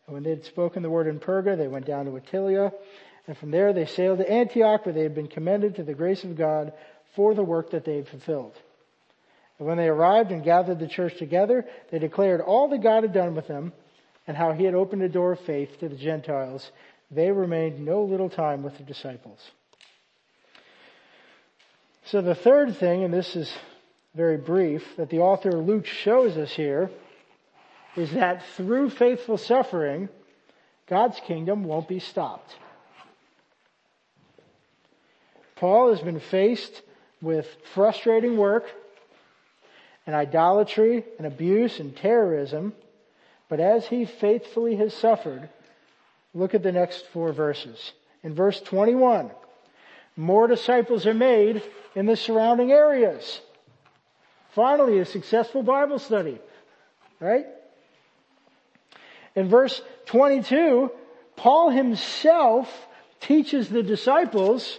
And 0.06 0.14
when 0.14 0.22
they 0.22 0.30
had 0.30 0.44
spoken 0.44 0.82
the 0.82 0.90
word 0.90 1.08
in 1.08 1.18
Perga, 1.18 1.56
they 1.56 1.68
went 1.68 1.86
down 1.86 2.06
to 2.06 2.12
Attalia. 2.12 2.72
And 3.26 3.36
from 3.36 3.50
there 3.50 3.72
they 3.72 3.86
sailed 3.86 4.18
to 4.18 4.30
Antioch, 4.30 4.86
where 4.86 4.92
they 4.92 5.02
had 5.02 5.14
been 5.14 5.28
commended 5.28 5.76
to 5.76 5.82
the 5.82 5.94
grace 5.94 6.22
of 6.24 6.36
God 6.36 6.72
for 7.14 7.34
the 7.34 7.42
work 7.42 7.70
that 7.70 7.84
they 7.84 7.96
had 7.96 8.08
fulfilled. 8.08 8.54
And 9.58 9.66
when 9.66 9.78
they 9.78 9.88
arrived 9.88 10.30
and 10.30 10.44
gathered 10.44 10.78
the 10.78 10.86
church 10.86 11.16
together, 11.18 11.64
they 11.90 11.98
declared 11.98 12.40
all 12.40 12.68
that 12.68 12.82
God 12.82 13.02
had 13.02 13.12
done 13.12 13.34
with 13.34 13.48
them 13.48 13.72
and 14.26 14.36
how 14.36 14.52
he 14.52 14.64
had 14.64 14.74
opened 14.74 15.02
a 15.02 15.08
door 15.08 15.32
of 15.32 15.40
faith 15.40 15.80
to 15.80 15.88
the 15.88 15.96
Gentiles. 15.96 16.70
They 17.10 17.30
remained 17.30 17.84
no 17.84 18.02
little 18.02 18.28
time 18.28 18.62
with 18.62 18.76
the 18.76 18.84
disciples. 18.84 19.38
So 22.06 22.20
the 22.22 22.34
third 22.34 22.76
thing, 22.76 23.02
and 23.02 23.12
this 23.12 23.34
is 23.34 23.52
very 24.14 24.36
brief, 24.36 24.82
that 24.96 25.10
the 25.10 25.20
author 25.20 25.52
Luke 25.52 25.86
shows 25.86 26.36
us 26.36 26.52
here 26.52 26.90
is 27.96 28.12
that 28.12 28.44
through 28.56 28.90
faithful 28.90 29.38
suffering, 29.38 30.08
God's 30.86 31.18
kingdom 31.20 31.64
won't 31.64 31.88
be 31.88 31.98
stopped. 31.98 32.54
Paul 35.56 35.90
has 35.90 36.00
been 36.00 36.20
faced 36.20 36.82
with 37.20 37.46
frustrating 37.74 38.36
work 38.36 38.66
and 40.06 40.14
idolatry 40.14 41.04
and 41.18 41.26
abuse 41.26 41.80
and 41.80 41.96
terrorism, 41.96 42.74
but 43.48 43.58
as 43.58 43.86
he 43.86 44.04
faithfully 44.04 44.76
has 44.76 44.94
suffered, 44.94 45.48
look 46.34 46.54
at 46.54 46.62
the 46.62 46.72
next 46.72 47.06
four 47.06 47.32
verses. 47.32 47.92
In 48.22 48.34
verse 48.34 48.60
21, 48.60 49.30
more 50.16 50.46
disciples 50.46 51.06
are 51.06 51.14
made 51.14 51.62
in 51.94 52.06
the 52.06 52.16
surrounding 52.16 52.70
areas. 52.70 53.40
Finally, 54.50 54.98
a 54.98 55.04
successful 55.04 55.62
Bible 55.62 55.98
study, 55.98 56.38
right? 57.20 57.46
In 59.34 59.48
verse 59.48 59.80
22, 60.06 60.90
Paul 61.36 61.70
himself 61.70 62.68
teaches 63.20 63.68
the 63.68 63.82
disciples 63.82 64.78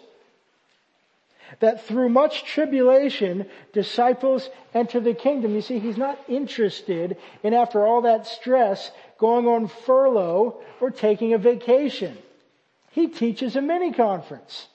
that 1.60 1.86
through 1.86 2.10
much 2.10 2.44
tribulation, 2.44 3.46
disciples 3.74 4.50
enter 4.74 5.00
the 5.00 5.14
kingdom. 5.14 5.56
You 5.56 5.62
see, 5.62 5.80
he's 5.80 5.98
not 5.98 6.20
interested 6.28 7.18
in 7.44 7.54
after 7.54 7.86
all 7.86 8.02
that 8.02 8.28
stress 8.28 8.92
going 9.18 9.48
on 9.48 9.68
furlough 9.68 10.62
or 10.82 10.92
taking 10.92 11.34
a 11.34 11.38
vacation. 11.38 12.18
He 12.92 13.08
teaches 13.08 13.56
a 13.56 13.62
mini 13.62 13.94
conference. 13.94 14.68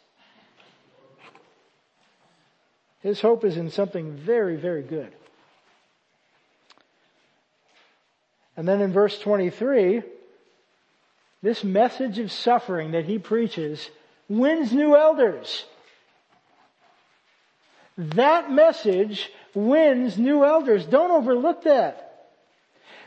His 3.01 3.21
hope 3.21 3.45
is 3.45 3.57
in 3.57 3.71
something 3.71 4.13
very, 4.13 4.57
very 4.57 4.83
good. 4.83 5.13
And 8.57 8.69
then 8.69 8.81
in 8.81 8.93
verse 8.93 9.19
23, 9.19 10.03
this 11.43 11.65
message 11.65 12.19
of 12.19 12.31
suffering 12.31 12.93
that 12.93 13.07
he 13.07 13.19
preaches 13.19 13.91
wins 14.29 14.73
new 14.73 14.97
elders. 14.97 15.65
That 18.11 18.51
message 18.51 19.31
wins 19.55 20.19
new 20.19 20.45
elders. 20.45 20.85
Don't 20.87 21.13
overlook 21.13 21.63
that. 21.65 22.31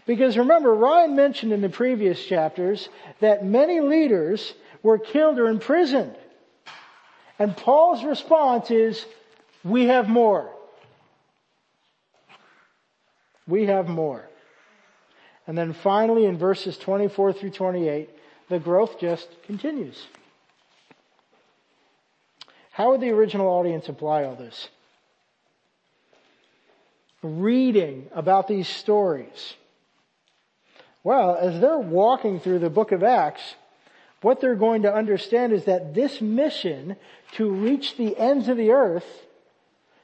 Because 0.05 0.37
remember, 0.37 0.73
Ryan 0.73 1.15
mentioned 1.15 1.51
in 1.51 1.61
the 1.61 1.69
previous 1.69 2.23
chapters 2.23 2.87
that 3.19 3.45
many 3.45 3.81
leaders 3.81 4.53
were 4.83 4.99
killed 4.99 5.39
or 5.39 5.47
imprisoned. 5.47 6.15
And 7.39 7.57
Paul's 7.57 8.03
response 8.05 8.71
is, 8.71 9.05
we 9.63 9.85
have 9.85 10.07
more. 10.07 10.49
We 13.47 13.65
have 13.65 13.89
more. 13.89 14.23
And 15.47 15.57
then 15.57 15.73
finally 15.73 16.25
in 16.25 16.37
verses 16.37 16.77
24 16.77 17.33
through 17.33 17.51
28, 17.51 18.09
the 18.49 18.59
growth 18.59 18.99
just 18.99 19.27
continues. 19.43 20.07
How 22.71 22.91
would 22.91 23.01
the 23.01 23.09
original 23.09 23.47
audience 23.47 23.89
apply 23.89 24.23
all 24.23 24.35
this? 24.35 24.69
Reading 27.25 28.07
about 28.13 28.47
these 28.47 28.67
stories. 28.67 29.55
Well, 31.03 31.35
as 31.35 31.59
they're 31.59 31.79
walking 31.79 32.39
through 32.39 32.59
the 32.59 32.69
book 32.69 32.91
of 32.91 33.01
Acts, 33.01 33.41
what 34.21 34.41
they're 34.41 34.53
going 34.53 34.83
to 34.83 34.93
understand 34.93 35.51
is 35.51 35.65
that 35.65 35.95
this 35.95 36.21
mission 36.21 36.95
to 37.33 37.49
reach 37.49 37.97
the 37.97 38.15
ends 38.15 38.47
of 38.47 38.57
the 38.57 38.69
earth 38.69 39.07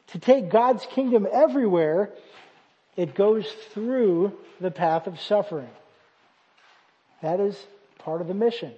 to 0.08 0.20
take 0.20 0.50
God's 0.50 0.84
kingdom 0.88 1.28
everywhere, 1.32 2.10
it 2.98 3.14
goes 3.14 3.46
through 3.72 4.36
the 4.60 4.72
path 4.72 5.06
of 5.06 5.22
suffering. 5.22 5.70
That 7.22 7.40
is 7.40 7.56
part 8.00 8.22
of 8.22 8.28
the 8.28 8.34
mission. 8.34 8.74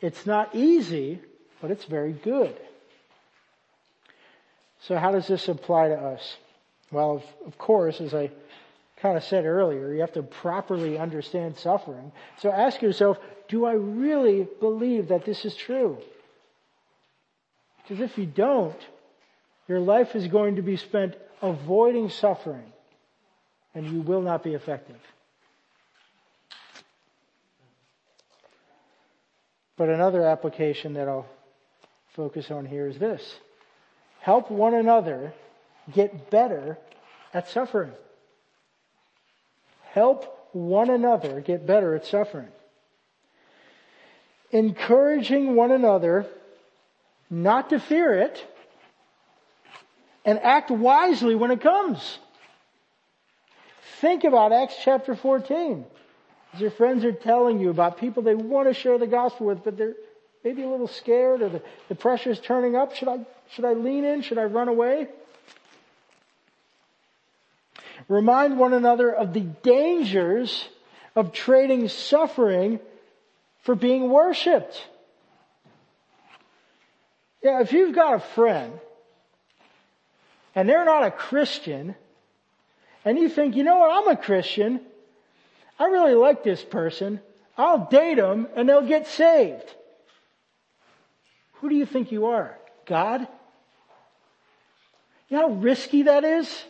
It's 0.00 0.24
not 0.24 0.54
easy, 0.54 1.20
but 1.60 1.70
it's 1.70 1.84
very 1.84 2.12
good. 2.12 2.56
So 4.86 4.96
how 4.98 5.12
does 5.12 5.26
this 5.26 5.48
apply 5.48 5.88
to 5.88 5.94
us? 5.94 6.36
Well, 6.90 7.22
of 7.46 7.56
course, 7.56 8.00
as 8.00 8.12
I 8.12 8.30
kind 9.00 9.16
of 9.16 9.24
said 9.24 9.46
earlier, 9.46 9.92
you 9.92 10.00
have 10.00 10.12
to 10.12 10.22
properly 10.22 10.98
understand 10.98 11.56
suffering. 11.56 12.12
So 12.38 12.50
ask 12.50 12.82
yourself, 12.82 13.18
do 13.48 13.64
I 13.64 13.72
really 13.72 14.46
believe 14.60 15.08
that 15.08 15.24
this 15.24 15.44
is 15.44 15.54
true? 15.54 15.98
Because 17.82 18.00
if 18.00 18.18
you 18.18 18.26
don't, 18.26 18.78
your 19.68 19.80
life 19.80 20.14
is 20.14 20.26
going 20.28 20.56
to 20.56 20.62
be 20.62 20.76
spent 20.76 21.16
avoiding 21.40 22.10
suffering 22.10 22.70
and 23.74 23.86
you 23.86 24.02
will 24.02 24.22
not 24.22 24.42
be 24.42 24.54
effective. 24.54 25.00
But 29.76 29.88
another 29.88 30.22
application 30.24 30.94
that 30.94 31.08
I'll 31.08 31.26
focus 32.14 32.50
on 32.50 32.66
here 32.66 32.86
is 32.86 32.98
this. 32.98 33.22
Help 34.24 34.50
one 34.50 34.72
another 34.72 35.34
get 35.92 36.30
better 36.30 36.78
at 37.34 37.46
suffering. 37.50 37.92
Help 39.92 40.48
one 40.52 40.88
another 40.88 41.42
get 41.42 41.66
better 41.66 41.94
at 41.94 42.06
suffering. 42.06 42.48
Encouraging 44.50 45.54
one 45.54 45.72
another 45.72 46.24
not 47.28 47.68
to 47.68 47.78
fear 47.78 48.14
it, 48.14 48.42
and 50.24 50.38
act 50.38 50.70
wisely 50.70 51.34
when 51.34 51.50
it 51.50 51.60
comes. 51.60 52.18
Think 54.00 54.24
about 54.24 54.52
Acts 54.52 54.76
chapter 54.82 55.16
14. 55.16 55.84
As 56.54 56.60
your 56.62 56.70
friends 56.70 57.04
are 57.04 57.12
telling 57.12 57.60
you 57.60 57.68
about 57.68 57.98
people 57.98 58.22
they 58.22 58.34
want 58.34 58.68
to 58.68 58.74
share 58.74 58.96
the 58.96 59.06
gospel 59.06 59.48
with, 59.48 59.62
but 59.62 59.76
they're 59.76 59.96
maybe 60.44 60.62
a 60.62 60.68
little 60.68 60.86
scared 60.86 61.42
or 61.42 61.48
the, 61.48 61.62
the 61.88 61.94
pressure 61.94 62.30
is 62.30 62.38
turning 62.38 62.76
up. 62.76 62.94
Should 62.94 63.08
I, 63.08 63.20
should 63.50 63.64
I 63.64 63.72
lean 63.72 64.04
in? 64.04 64.20
Should 64.20 64.38
I 64.38 64.44
run 64.44 64.68
away? 64.68 65.08
Remind 68.08 68.58
one 68.58 68.74
another 68.74 69.12
of 69.12 69.32
the 69.32 69.40
dangers 69.40 70.68
of 71.16 71.32
trading 71.32 71.88
suffering 71.88 72.78
for 73.62 73.74
being 73.74 74.10
worshiped. 74.10 74.86
Yeah, 77.42 77.62
if 77.62 77.72
you've 77.72 77.94
got 77.94 78.14
a 78.14 78.20
friend 78.20 78.78
and 80.54 80.68
they're 80.68 80.84
not 80.84 81.04
a 81.04 81.10
Christian, 81.10 81.94
and 83.04 83.18
you 83.18 83.28
think, 83.28 83.56
you 83.56 83.64
know 83.64 83.78
what, 83.78 83.90
I'm 83.90 84.16
a 84.16 84.20
Christian. 84.20 84.80
I 85.78 85.86
really 85.86 86.14
like 86.14 86.44
this 86.44 86.62
person. 86.62 87.20
I'll 87.56 87.86
date 87.90 88.16
them 88.16 88.46
and 88.54 88.68
they'll 88.68 88.86
get 88.86 89.06
saved. 89.06 89.74
Who 91.64 91.70
do 91.70 91.76
you 91.76 91.86
think 91.86 92.12
you 92.12 92.26
are? 92.26 92.58
God? 92.84 93.26
You 95.30 95.38
know 95.38 95.48
how 95.48 95.54
risky 95.54 96.02
that 96.02 96.22
is? 96.22 96.62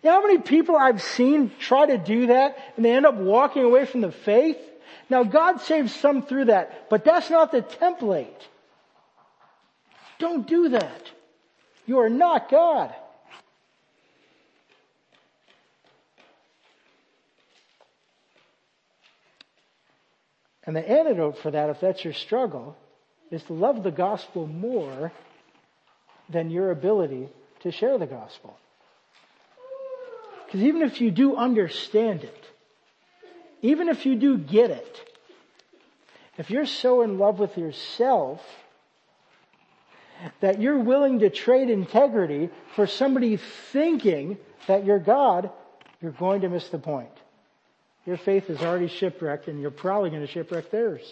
You 0.00 0.10
know 0.10 0.20
how 0.20 0.26
many 0.28 0.38
people 0.38 0.76
I've 0.76 1.02
seen 1.02 1.50
try 1.58 1.86
to 1.86 1.98
do 1.98 2.28
that 2.28 2.56
and 2.76 2.84
they 2.84 2.92
end 2.92 3.04
up 3.04 3.16
walking 3.16 3.64
away 3.64 3.86
from 3.86 4.00
the 4.00 4.12
faith? 4.12 4.58
Now 5.08 5.24
God 5.24 5.60
saves 5.62 5.92
some 5.92 6.22
through 6.22 6.44
that, 6.44 6.88
but 6.88 7.04
that's 7.04 7.30
not 7.30 7.50
the 7.50 7.62
template. 7.62 8.28
Don't 10.20 10.46
do 10.46 10.68
that. 10.68 11.10
You 11.84 11.98
are 11.98 12.08
not 12.08 12.48
God. 12.48 12.94
And 20.62 20.76
the 20.76 20.88
antidote 20.88 21.38
for 21.38 21.50
that, 21.50 21.70
if 21.70 21.80
that's 21.80 22.04
your 22.04 22.14
struggle, 22.14 22.76
is 23.30 23.42
to 23.44 23.52
love 23.52 23.82
the 23.82 23.90
gospel 23.90 24.46
more 24.46 25.12
than 26.28 26.50
your 26.50 26.70
ability 26.70 27.28
to 27.60 27.70
share 27.70 27.98
the 27.98 28.06
gospel. 28.06 28.56
Because 30.46 30.62
even 30.62 30.82
if 30.82 31.00
you 31.00 31.10
do 31.10 31.36
understand 31.36 32.24
it, 32.24 32.44
even 33.62 33.88
if 33.88 34.06
you 34.06 34.16
do 34.16 34.36
get 34.38 34.70
it, 34.70 35.00
if 36.38 36.50
you're 36.50 36.66
so 36.66 37.02
in 37.02 37.18
love 37.18 37.38
with 37.38 37.56
yourself 37.58 38.40
that 40.40 40.60
you're 40.60 40.78
willing 40.78 41.20
to 41.20 41.30
trade 41.30 41.70
integrity 41.70 42.50
for 42.74 42.86
somebody 42.86 43.38
thinking 43.72 44.38
that 44.66 44.84
you're 44.84 44.98
God, 44.98 45.50
you're 46.00 46.12
going 46.12 46.42
to 46.42 46.48
miss 46.48 46.68
the 46.68 46.78
point. 46.78 47.10
Your 48.06 48.16
faith 48.16 48.50
is 48.50 48.60
already 48.60 48.88
shipwrecked 48.88 49.48
and 49.48 49.60
you're 49.60 49.70
probably 49.70 50.10
going 50.10 50.22
to 50.22 50.32
shipwreck 50.32 50.70
theirs. 50.70 51.02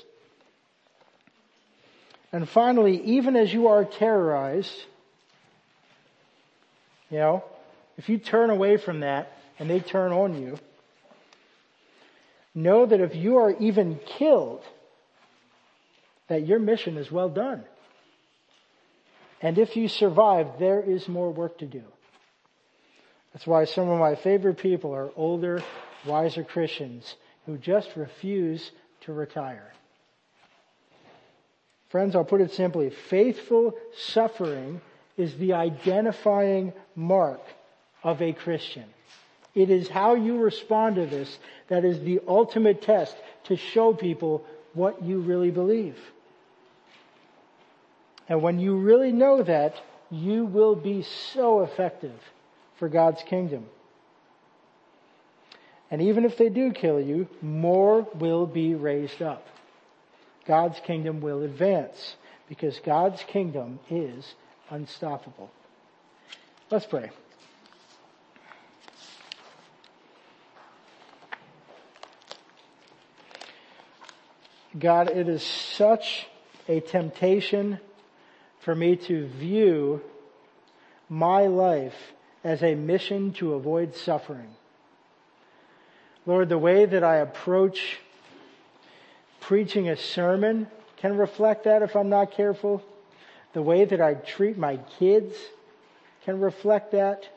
And 2.33 2.49
finally, 2.49 3.01
even 3.03 3.37
as 3.37 3.53
you 3.53 3.69
are 3.69 3.85
terrorized, 3.85 4.75
you 7.11 7.19
know, 7.19 7.45
if 7.97 8.09
you 8.09 8.19
turn 8.19 8.51
away 8.51 8.77
from 8.77 9.01
that 9.01 9.33
and 9.59 9.69
they 9.69 9.81
turn 9.81 10.13
on 10.13 10.41
you, 10.41 10.59
know 12.55 12.87
that 12.87 13.01
if 13.01 13.15
you 13.15 13.37
are 13.37 13.53
even 13.59 13.99
killed, 14.19 14.63
that 16.29 16.47
your 16.47 16.59
mission 16.59 16.97
is 16.97 17.11
well 17.11 17.29
done. 17.29 17.65
And 19.41 19.57
if 19.59 19.77
you 19.77 19.89
survive, 19.89 20.59
there 20.59 20.83
is 20.83 21.09
more 21.09 21.31
work 21.33 21.59
to 21.59 21.67
do. 21.67 21.83
That's 23.33 23.47
why 23.47 23.65
some 23.65 23.89
of 23.89 23.99
my 23.99 24.17
favorite 24.17 24.59
people 24.59 24.95
are 24.95 25.11
older, 25.17 25.63
wiser 26.07 26.45
Christians 26.45 27.15
who 27.47 27.57
just 27.57 27.89
refuse 27.97 28.71
to 29.03 29.13
retire. 29.13 29.73
Friends, 31.89 32.15
I'll 32.15 32.25
put 32.25 32.41
it 32.41 32.53
simply. 32.53 32.91
Faithful 32.91 33.75
suffering 33.97 34.81
is 35.17 35.37
the 35.37 35.55
identifying 35.55 36.73
mark 36.95 37.41
of 38.03 38.21
a 38.23 38.33
Christian. 38.33 38.85
It 39.55 39.71
is 39.71 39.89
how 39.89 40.15
you 40.15 40.39
respond 40.39 40.97
to 40.97 41.07
this 41.07 41.39
that 41.69 41.85
is 41.85 42.01
the 42.01 42.21
ultimate 42.29 42.83
test 42.83 43.17
to 43.45 43.57
show 43.57 43.95
people 43.95 44.45
what 44.75 45.03
you 45.03 45.21
really 45.21 45.51
believe. 45.51 45.97
And 48.29 48.43
when 48.43 48.59
you 48.59 48.77
really 48.77 49.11
know 49.11 49.43
that, 49.43 49.75
you 50.11 50.45
will 50.45 50.75
be 50.75 51.03
so 51.33 51.63
effective 51.63 52.19
for 52.79 52.89
God's 52.89 53.23
kingdom. 53.23 53.67
And 55.91 56.03
even 56.03 56.25
if 56.25 56.37
they 56.37 56.51
do 56.51 56.73
kill 56.73 57.01
you, 57.01 57.27
more 57.41 58.07
will 58.15 58.47
be 58.47 58.75
raised 58.75 59.23
up. 59.23 59.47
God's 60.49 60.81
kingdom 60.81 61.21
will 61.21 61.43
advance 61.43 62.17
because 62.49 62.81
God's 62.81 63.23
kingdom 63.25 63.79
is 63.91 64.35
unstoppable. 64.71 65.51
Let's 66.71 66.87
pray. 66.87 67.11
God, 74.79 75.11
it 75.11 75.29
is 75.29 75.43
such 75.43 76.27
a 76.67 76.81
temptation 76.81 77.79
for 78.61 78.75
me 78.75 78.97
to 78.97 79.27
view 79.27 80.01
my 81.11 81.47
life 81.47 82.15
as 82.43 82.63
a 82.63 82.75
mission 82.75 83.35
to 83.35 83.53
avoid 83.53 83.95
suffering. 83.95 84.49
Lord, 86.25 86.49
the 86.49 86.59
way 86.59 86.87
that 86.87 87.05
I 87.05 87.17
approach 87.17 87.99
preaching 89.41 89.89
a 89.89 89.97
sermon 89.97 90.67
can 90.97 91.17
reflect 91.17 91.65
that 91.65 91.83
if 91.83 91.97
I'm 91.97 92.09
not 92.09 92.33
careful. 92.33 92.83
The 93.53 93.63
way 93.63 93.85
that 93.85 94.01
I 94.01 94.15
treat 94.15 94.59
my 94.59 94.79
kids 94.99 95.35
can 96.25 96.41
reflect 96.41 96.93
that. 96.93 97.29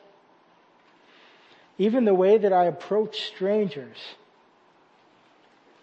Even 1.78 2.04
the 2.04 2.14
way 2.14 2.38
that 2.38 2.52
I 2.52 2.66
approach 2.66 3.22
strangers 3.26 3.96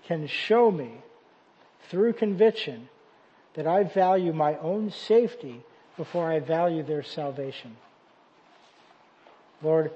can 0.05 0.27
show 0.27 0.71
me 0.71 0.91
through 1.89 2.13
conviction 2.13 2.89
that 3.55 3.67
I 3.67 3.83
value 3.83 4.31
my 4.31 4.57
own 4.57 4.91
safety 4.91 5.63
before 5.97 6.31
I 6.31 6.39
value 6.39 6.83
their 6.83 7.03
salvation. 7.03 7.75
Lord, 9.61 9.91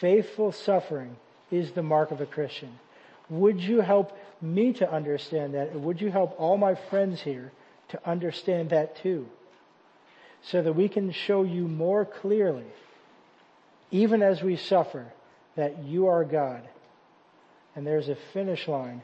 faithful 0.00 0.52
suffering 0.52 1.16
is 1.50 1.72
the 1.72 1.82
mark 1.82 2.10
of 2.10 2.20
a 2.20 2.26
Christian. 2.26 2.78
Would 3.28 3.60
you 3.60 3.80
help 3.80 4.16
me 4.42 4.72
to 4.74 4.90
understand 4.90 5.54
that? 5.54 5.70
And 5.70 5.84
would 5.84 6.00
you 6.00 6.10
help 6.10 6.34
all 6.38 6.56
my 6.56 6.74
friends 6.90 7.20
here 7.20 7.52
to 7.88 8.08
understand 8.08 8.70
that 8.70 8.96
too? 8.96 9.26
So 10.42 10.60
that 10.62 10.72
we 10.72 10.88
can 10.88 11.12
show 11.12 11.44
you 11.44 11.68
more 11.68 12.04
clearly, 12.04 12.66
even 13.90 14.22
as 14.22 14.42
we 14.42 14.56
suffer, 14.56 15.12
that 15.54 15.84
you 15.84 16.08
are 16.08 16.24
God. 16.24 16.62
And 17.76 17.86
there's 17.86 18.08
a 18.08 18.16
finish 18.32 18.66
line 18.66 19.02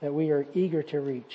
that 0.00 0.12
we 0.12 0.30
are 0.30 0.46
eager 0.54 0.82
to 0.82 1.00
reach. 1.00 1.34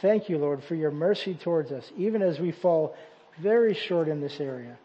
Thank 0.00 0.28
you, 0.28 0.38
Lord, 0.38 0.64
for 0.64 0.74
your 0.74 0.90
mercy 0.90 1.34
towards 1.34 1.70
us, 1.70 1.90
even 1.96 2.22
as 2.22 2.38
we 2.38 2.52
fall 2.52 2.96
very 3.38 3.74
short 3.74 4.08
in 4.08 4.20
this 4.20 4.40
area. 4.40 4.78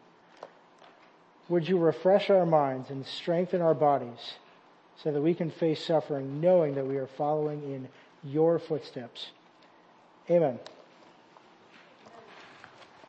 Would 1.48 1.68
you 1.68 1.80
refresh 1.80 2.30
our 2.30 2.46
minds 2.46 2.90
and 2.90 3.06
strengthen 3.06 3.62
our 3.62 3.74
bodies 3.74 4.20
so 5.04 5.12
that 5.12 5.22
we 5.22 5.34
can 5.34 5.50
face 5.50 5.84
suffering 5.84 6.42
knowing 6.42 6.76
that 6.76 6.86
we 6.86 6.98
are 6.98 7.08
following 7.08 7.64
in 7.64 7.88
your 8.24 8.60
footsteps? 8.60 9.28
Amen. 10.30 10.60